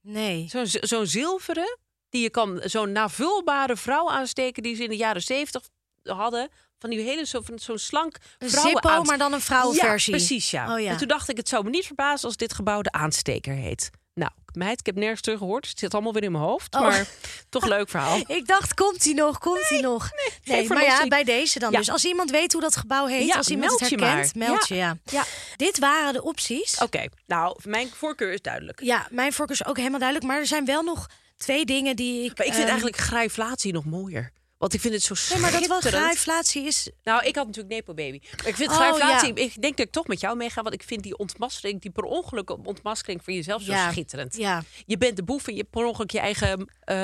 [0.00, 0.48] Nee.
[0.80, 1.78] Zo'n zilveren.
[2.08, 5.68] Die je kan, zo'n navulbare vrouwenaansteker die ze in de jaren zeventig
[6.12, 6.48] hadden.
[6.78, 10.12] Van die hele zo, van zo'n slank vrouwen maar dan een vrouwenversie.
[10.12, 10.74] Ja, precies ja.
[10.74, 10.90] Oh, ja.
[10.90, 13.90] En toen dacht ik, het zou me niet verbazen als dit gebouw de aansteker heet.
[14.14, 15.68] Nou, meid, ik heb nergens terug gehoord.
[15.68, 16.74] Het zit allemaal weer in mijn hoofd.
[16.74, 16.80] Oh.
[16.80, 17.06] Maar
[17.48, 18.18] toch leuk verhaal.
[18.26, 19.38] Ik dacht, komt hij nog?
[19.38, 20.10] Komt hij nog?
[20.44, 21.78] Nee, geen maar ja, bij deze dan Ja.
[21.78, 21.90] dus.
[21.90, 24.48] Als iemand weet hoe dat gebouw heet, Ja, als iemand het herkent, maar.
[24.48, 24.74] meld je.
[24.74, 24.96] Ja.
[25.04, 25.24] Ja.
[25.56, 26.78] Dit waren de opties.
[26.78, 28.80] Oké, nou, mijn voorkeur is duidelijk.
[28.82, 30.30] Ja, mijn voorkeur is ook helemaal duidelijk.
[30.30, 32.38] Maar er zijn wel nog twee dingen die ik...
[32.38, 34.32] Maar ik vind ehm, eigenlijk grijflatie nog mooier.
[34.58, 35.68] Want ik vind het zo Nee, schitterend.
[35.68, 36.90] maar dat wel inflatie is...
[37.02, 38.20] Nou, ik had natuurlijk Nepo Baby.
[38.36, 39.22] Maar ik vind Oh, ja.
[39.22, 40.62] Ik denk dat ik toch met jou meega.
[40.62, 43.90] Want ik vind die ontmaskering, die per ongeluk ontmaskering van jezelf zo Ja.
[43.90, 44.36] schitterend.
[44.36, 44.62] Ja.
[44.86, 46.58] Je bent de boef en je hebt per ongeluk je eigen...
[46.80, 46.96] eh,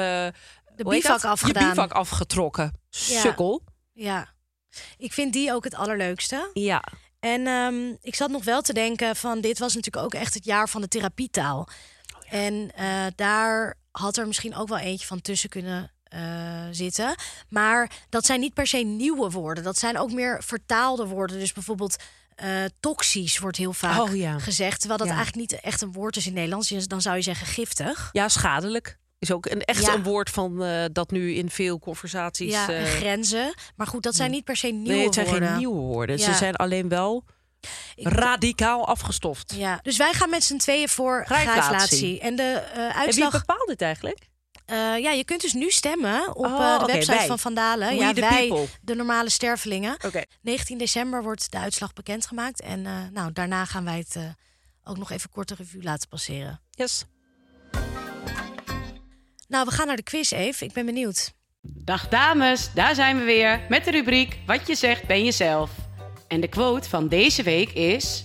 [0.77, 1.63] De bivak afgedaan.
[1.63, 2.73] Je bivak afgetrokken.
[2.91, 3.63] Sukkel.
[3.93, 4.35] Ja.
[4.99, 6.51] Ik vind die ook het allerleukste.
[6.53, 6.83] Ja.
[7.21, 10.45] En ehm, ik zat nog wel te denken van dit was natuurlijk ook echt het
[10.45, 11.59] jaar van de therapietaal.
[12.17, 16.21] Oh En eh, daar had er misschien ook wel eentje van tussen kunnen eh,
[16.71, 17.15] zitten.
[17.49, 19.65] Maar dat zijn niet per se nieuwe woorden.
[19.65, 21.39] Dat zijn ook meer vertaalde woorden.
[21.39, 21.97] Dus bijvoorbeeld
[22.35, 22.49] eh
[22.81, 24.39] toxisch wordt heel vaak Oh, ja.
[24.39, 24.79] gezegd.
[24.79, 25.15] Terwijl dat Ja.
[25.15, 26.69] eigenlijk niet echt een woord is in Nederlands.
[26.69, 28.09] Dus Dan zou je zeggen giftig.
[28.13, 28.99] Ja, schadelijk.
[29.19, 29.95] Is ook een, echt Ja.
[29.95, 32.53] een woord van eh, dat nu in veel conversaties.
[32.53, 33.55] Ja, en grenzen.
[33.77, 35.49] Maar goed, dat zijn niet per se nieuwe nee, het zijn woorden.
[35.49, 36.19] geen nieuwe woorden.
[36.19, 37.25] Ze zijn alleen wel
[37.95, 39.55] Ik- radicaal afgestoft.
[39.57, 42.21] Ja, dus wij gaan met z'n tweeën voor Grijflatie.
[42.21, 43.31] En de eh, En wie uitslag...
[43.33, 44.19] bepaalt dit eigenlijk?
[44.71, 47.27] Eh, ja, je kunt dus nu stemmen op Oh, eh, de website wij.
[47.27, 47.97] van Vandalen.
[47.97, 48.67] Ja, the wij, people.
[48.83, 49.97] de normale stervelingen.
[50.07, 50.23] Oké.
[50.43, 52.61] 19 december wordt de uitslag bekendgemaakt.
[52.61, 54.23] En eh, nou, daarna gaan wij het eh,
[54.85, 56.61] ook nog even korte revue laten passeren.
[56.71, 57.05] Yes.
[59.49, 60.65] Nou, we gaan naar de quiz, Eve.
[60.65, 61.33] Ik ben benieuwd.
[61.63, 65.71] Dag dames, daar zijn we weer met de rubriek Wat je zegt ben jezelf.
[66.29, 68.25] En de quote van deze week is...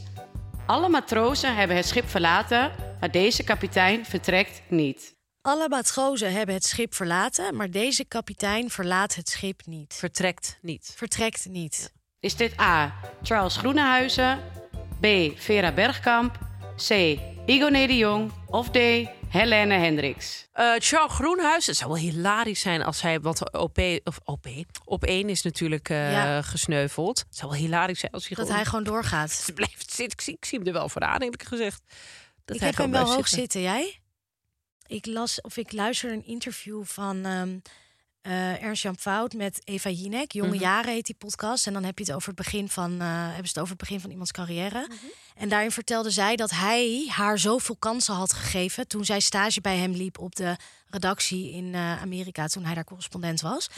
[0.65, 5.14] Alle matrozen hebben het schip verlaten, maar deze kapitein vertrekt niet.
[5.45, 9.93] Alle matrozen hebben het schip verlaten, maar deze kapitein verlaat het schip niet.
[9.93, 10.93] Vertrekt niet.
[10.95, 11.93] Vertrekt niet.
[12.19, 12.93] Is dit A.
[13.23, 14.39] Charles Groenehuizen,
[15.01, 15.05] B.
[15.35, 16.39] Vera Bergkamp,
[16.87, 16.89] C.
[17.45, 18.77] Igoné de Jong of D.
[19.27, 20.47] Helene Hendricks?
[20.51, 24.47] Eh Charles Groenhuis, het zou wel hilarisch zijn als hij, want OP, of OP,
[24.85, 26.41] op één is natuurlijk eh, Ja.
[26.41, 27.19] gesneuveld.
[27.19, 29.31] Het zou wel hilarisch zijn als hij Dat gewoon, hij gewoon doorgaat.
[29.45, 30.17] Ze blijft zitten.
[30.17, 31.81] Ik zie, ik zie hem er wel voor aan, eerlijk gezegd.
[32.45, 33.61] Dat ik hij heb hem wel hoog zitten.
[33.61, 33.99] Jij?
[34.87, 37.57] Ik las of ik luisterde een interview van ehm
[38.21, 40.31] eh Ernst-Jan Fout met Eva Jinek.
[40.31, 40.59] Jonge Mhm.
[40.59, 41.67] Jaren heet die podcast.
[41.67, 43.77] En dan heb je het over het begin van, eh, hebben ze het over het
[43.77, 44.79] begin van iemands carrière.
[44.87, 44.93] Mhm.
[45.35, 49.77] En daarin vertelde zij dat hij haar zoveel kansen had gegeven toen zij stage bij
[49.77, 50.55] hem liep op de
[50.89, 53.69] redactie in eh, Amerika toen hij daar correspondent was.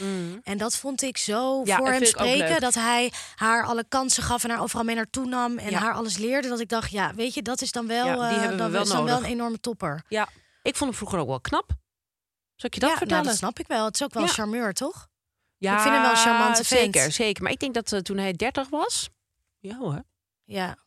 [0.42, 4.44] En dat vond ik zo Ja, voor hem spreken dat hij haar alle kansen gaf
[4.44, 5.78] en haar overal mee naartoe nam en Ja.
[5.78, 6.48] haar alles leerde.
[6.48, 8.70] Dat ik dacht, ja, weet je, dat is dan wel, Ja, die hebben we dan
[8.70, 10.02] wel is dan wel een enorme topper.
[10.08, 10.28] Ja,
[10.68, 11.68] ik vond hem vroeger ook wel knap.
[12.56, 13.22] Zal ik je dat ja, vertellen?
[13.24, 13.84] nou, dat snap ik wel.
[13.84, 14.28] Het is ook wel Ja.
[14.28, 15.08] een charmeur, toch?
[15.56, 16.80] Ja, Ik vind hem wel een charmante vent.
[16.94, 17.42] Zeker, zeker.
[17.42, 19.08] Maar ik denk dat eh, toen hij 30 was...
[19.58, 19.92] Ja hoor.
[19.92, 20.02] Hij
[20.44, 20.78] Ja.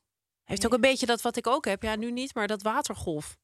[0.43, 1.83] heeft ook een beetje dat wat ik ook heb.
[1.83, 3.37] Ja, nu niet, maar dat watergolf.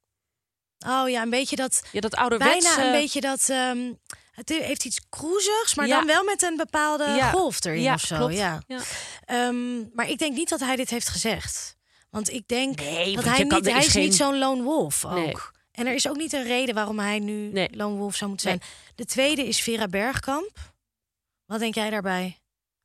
[0.88, 1.84] Oh ja, een beetje dat.
[1.92, 2.76] Ja, dat ouderwetse...
[2.76, 3.50] Bijna een beetje dat.
[3.50, 3.94] ehm,
[4.32, 5.98] het heeft iets cruisigs, maar Ja.
[5.98, 7.30] dan wel met een bepaalde Ja.
[7.32, 8.16] golf erin Ja, of zo.
[8.18, 8.34] klopt.
[8.34, 8.60] Ja.
[9.26, 11.76] Ehm, maar ik denk niet dat hij dit heeft gezegd.
[12.10, 13.66] Want ik denk Nee, dat hij niet.
[13.66, 15.14] Hij is is geen- niet zo'n lone wolf ook.
[15.14, 15.36] Nee.
[15.78, 17.68] En er is ook niet een reden waarom hij nu Nee.
[17.72, 18.62] lone wolf zou moeten zijn.
[18.96, 20.52] De tweede is Vera Bergkamp.
[21.46, 22.40] Wat denk jij daarbij?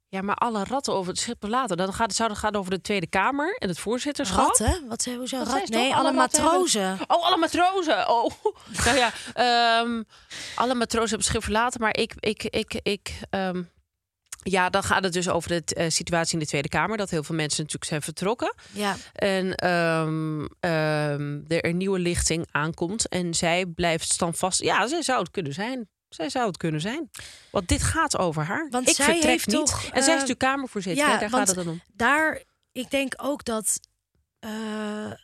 [0.08, 1.76] Ja, maar alle ratten over het schip verlaten.
[1.76, 4.46] Dan gaat, zou het gaan over de Tweede Kamer en het voorzitterschap.
[4.46, 4.88] Ratten?
[4.88, 5.68] Wat zijn hoezo Dat rat?
[5.68, 6.98] Nee, alle matrozen.
[7.06, 8.08] Oh, alle matrozen.
[8.08, 8.30] Oh,
[8.84, 10.02] nou ja, ehm,
[10.54, 11.80] alle matrozen hebben het schip verlaten.
[11.80, 13.62] Maar ik, ik, ik, ik, ehm,
[14.42, 16.96] ja, dan gaat het dus over de eh, situatie in de Tweede Kamer.
[16.96, 18.54] Dat heel veel mensen natuurlijk zijn vertrokken.
[18.72, 23.08] Ja, En ehm, ehm, er een nieuwe lichting aankomt.
[23.08, 24.62] En zij blijft standvast.
[24.62, 25.88] Ja, zij zou het kunnen zijn.
[26.08, 27.10] Zij zou het kunnen zijn.
[27.50, 28.66] Want dit gaat over haar.
[28.70, 29.56] Want ik zij vertrek heeft niet.
[29.56, 31.06] toch, en zij is eh, natuurlijk Kamervoorzitter.
[31.06, 31.18] ja?
[31.18, 31.82] Daar gaat het dan om.
[31.94, 33.80] daar, ik denk ook dat,
[34.38, 34.50] eh,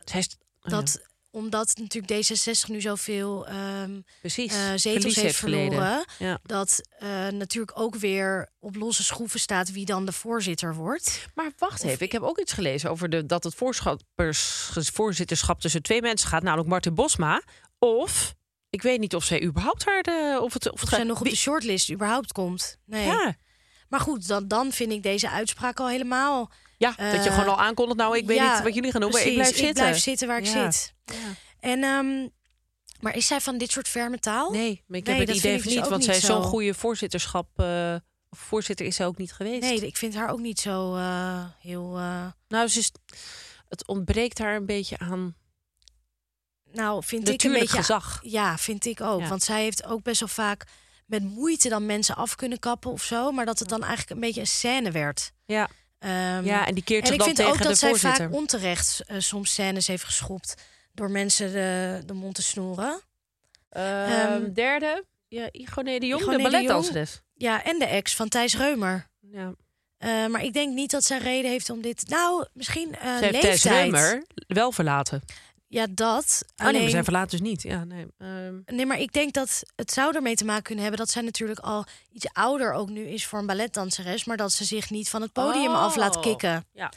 [0.03, 3.47] Zij is, oh dat omdat natuurlijk D66 nu zoveel
[4.19, 4.53] precies.
[4.53, 6.39] eh, zetels heeft verloren, Ja.
[6.43, 11.25] dat eh, natuurlijk ook weer op losse schroeven staat wie dan de voorzitter wordt.
[11.35, 13.55] Maar wacht even, ik heb ook iets gelezen over de, dat het
[14.93, 17.41] voorzitterschap tussen twee mensen gaat, namelijk Martin Bosma.
[17.79, 18.33] Of,
[18.69, 20.39] ik weet niet of zij überhaupt haar de.
[20.41, 22.77] Of het, of Of zij nog op de shortlist überhaupt komt.
[22.85, 23.05] Nee.
[23.05, 23.35] Ja,
[23.89, 26.51] Maar goed, dan, dan vind ik deze uitspraak al helemaal.
[26.79, 27.97] Ja dat je Eh, gewoon al aankondigt.
[27.99, 29.83] Nou, ik weet ja, niet wat jullie gaan doen, maar ik precies, blijf zitten.
[29.83, 30.71] Ik blijf zitten waar ik Ja.
[30.71, 30.93] zit.
[31.59, 32.27] En, ehm,
[32.99, 34.51] maar is zij van dit soort ferme taal?
[34.51, 36.43] Nee, maar ik Nee, heb het idee van dus niet, ook want zij is zo'n
[36.43, 36.49] zo.
[36.49, 37.47] goede voorzitterschap.
[37.59, 37.95] eh,
[38.29, 39.61] voorzitter is zij ook niet geweest.
[39.61, 41.89] Nee, ik vind haar ook niet zo eh, heel.
[42.47, 42.91] Nou, ze is,
[43.67, 45.35] het ontbreekt haar een beetje aan
[46.71, 47.67] nou, vind ik een beetje.
[47.77, 48.19] gezag.
[48.23, 49.19] Ja, vind ik ook.
[49.21, 49.27] Ja.
[49.27, 50.65] Want zij heeft ook best wel vaak
[51.05, 53.31] met moeite dan mensen af kunnen kappen of zo.
[53.31, 55.31] Maar dat het dan eigenlijk een beetje een scène werd.
[55.45, 55.69] Ja,
[55.99, 57.89] Ehm, ja en die keert en zich ik dan vind tegen ook dat de zij
[57.89, 58.25] voorzitter.
[58.25, 60.55] vaak onterecht eh, soms scènes heeft geschopt.
[60.93, 63.01] Door mensen de, de mond te snoeren.
[63.69, 67.21] Ehm, Ehm, derde, ja, Igone de Jong, Igone de balletdanseres.
[67.33, 69.09] Ja, en de ex van Thijs Reumer.
[69.19, 69.53] Ja.
[69.97, 72.09] Eh, maar ik denk niet dat zij reden heeft om dit.
[72.09, 73.61] Nou, misschien eh Ze heeft leeftijd.
[73.61, 75.21] Thijs Reumer wel verlaten.
[75.71, 76.43] Ja, dat.
[76.43, 77.61] Oh nee, maar Alleen- zij verlaat dus niet.
[77.61, 78.05] Ja, nee.
[78.17, 81.21] Ehm, Nee, maar ik denk dat het zou ermee te maken kunnen hebben dat zij
[81.21, 85.09] natuurlijk al iets ouder ook nu is voor een balletdanseres, maar dat ze zich niet
[85.09, 86.21] van het podium af laat Oh.
[86.21, 86.65] kicken.
[86.73, 86.91] ja.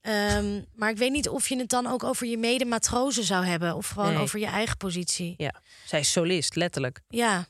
[0.00, 3.74] Ehm, maar ik weet niet of je het dan ook over je medematrozen zou hebben
[3.76, 4.22] of gewoon Nee.
[4.22, 5.34] over je eigen positie.
[5.36, 5.54] ja,
[5.86, 7.00] zij is solist, letterlijk.
[7.08, 7.46] Ja,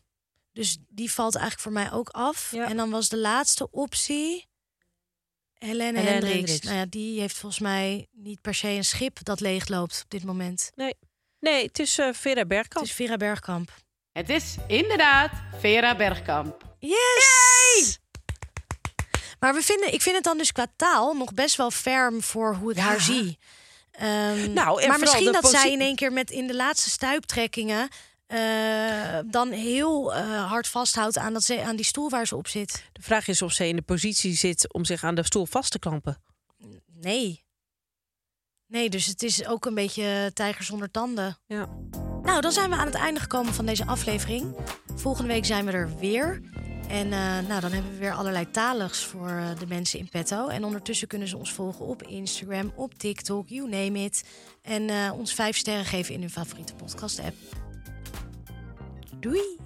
[0.52, 2.50] dus die valt eigenlijk voor mij ook af.
[2.50, 2.68] Ja.
[2.68, 4.48] En dan was de laatste optie
[5.64, 6.34] Helene, Helene Hendricks.
[6.34, 6.64] Hendricks.
[6.66, 10.24] Nou ja, die heeft volgens mij niet per se een schip dat leegloopt op dit
[10.24, 10.70] moment.
[10.74, 10.94] Nee,
[11.40, 12.84] nee het is eh Vera Het Bergkamp.
[12.86, 13.70] is Vera Bergkamp.
[14.12, 16.62] Het is inderdaad Vera Bergkamp.
[16.78, 17.98] Yes!
[19.38, 22.54] Maar we vinden, ik vind het dan dus qua taal nog best wel ferm voor
[22.54, 23.38] hoe ik haar zie.
[23.90, 27.88] Ehm, Nou, maar misschien dat zij in één keer met in de laatste stuiptrekkingen
[28.26, 32.48] eh, dan heel eh, hard vasthoudt aan, dat ze, aan die stoel waar ze op
[32.48, 32.84] zit.
[32.92, 35.70] De vraag is of zij in de positie zit om zich aan de stoel vast
[35.70, 36.22] te klampen.
[36.86, 37.44] Nee.
[38.66, 41.38] Nee, dus het is ook een beetje tijger zonder tanden.
[41.46, 41.68] Ja.
[42.22, 44.56] Nou, dan zijn we aan het einde gekomen van deze aflevering.
[44.94, 46.40] Volgende week zijn we er weer.
[46.88, 50.48] En eh, nou, dan hebben we weer allerlei taligs voor de mensen in petto.
[50.48, 54.24] En ondertussen kunnen ze ons volgen op Instagram, op TikTok, you name it.
[54.62, 57.63] En ons vijf sterren geven in hun favoriete podcast-app.
[59.24, 59.58] Doei!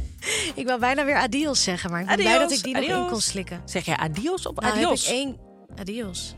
[0.60, 2.82] ik wil bijna weer adios zeggen, maar ik ben blij Adios, dat ik die nog
[2.82, 3.10] in adios.
[3.10, 3.62] kon slikken.
[3.64, 5.04] Zeg jij adios of Nou, heb adios?
[5.04, 5.38] ik één
[5.76, 6.34] adios.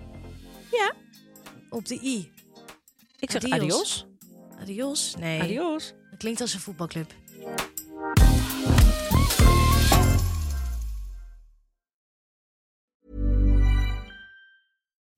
[0.71, 0.93] Ja.
[1.71, 2.33] Op de i.
[3.19, 3.61] Ik zeg Adios.
[3.61, 4.07] adios.
[4.61, 5.15] Adios?
[5.19, 5.41] Nee.
[5.43, 5.95] Adios.
[6.11, 7.13] Dat klinkt als een voetbalclub.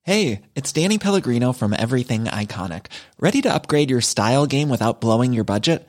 [0.02, 2.86] Hey, it's Danny Pellegrino from Everything Iconic.
[3.18, 5.88] Ready to upgrade your style game without blowing your budget?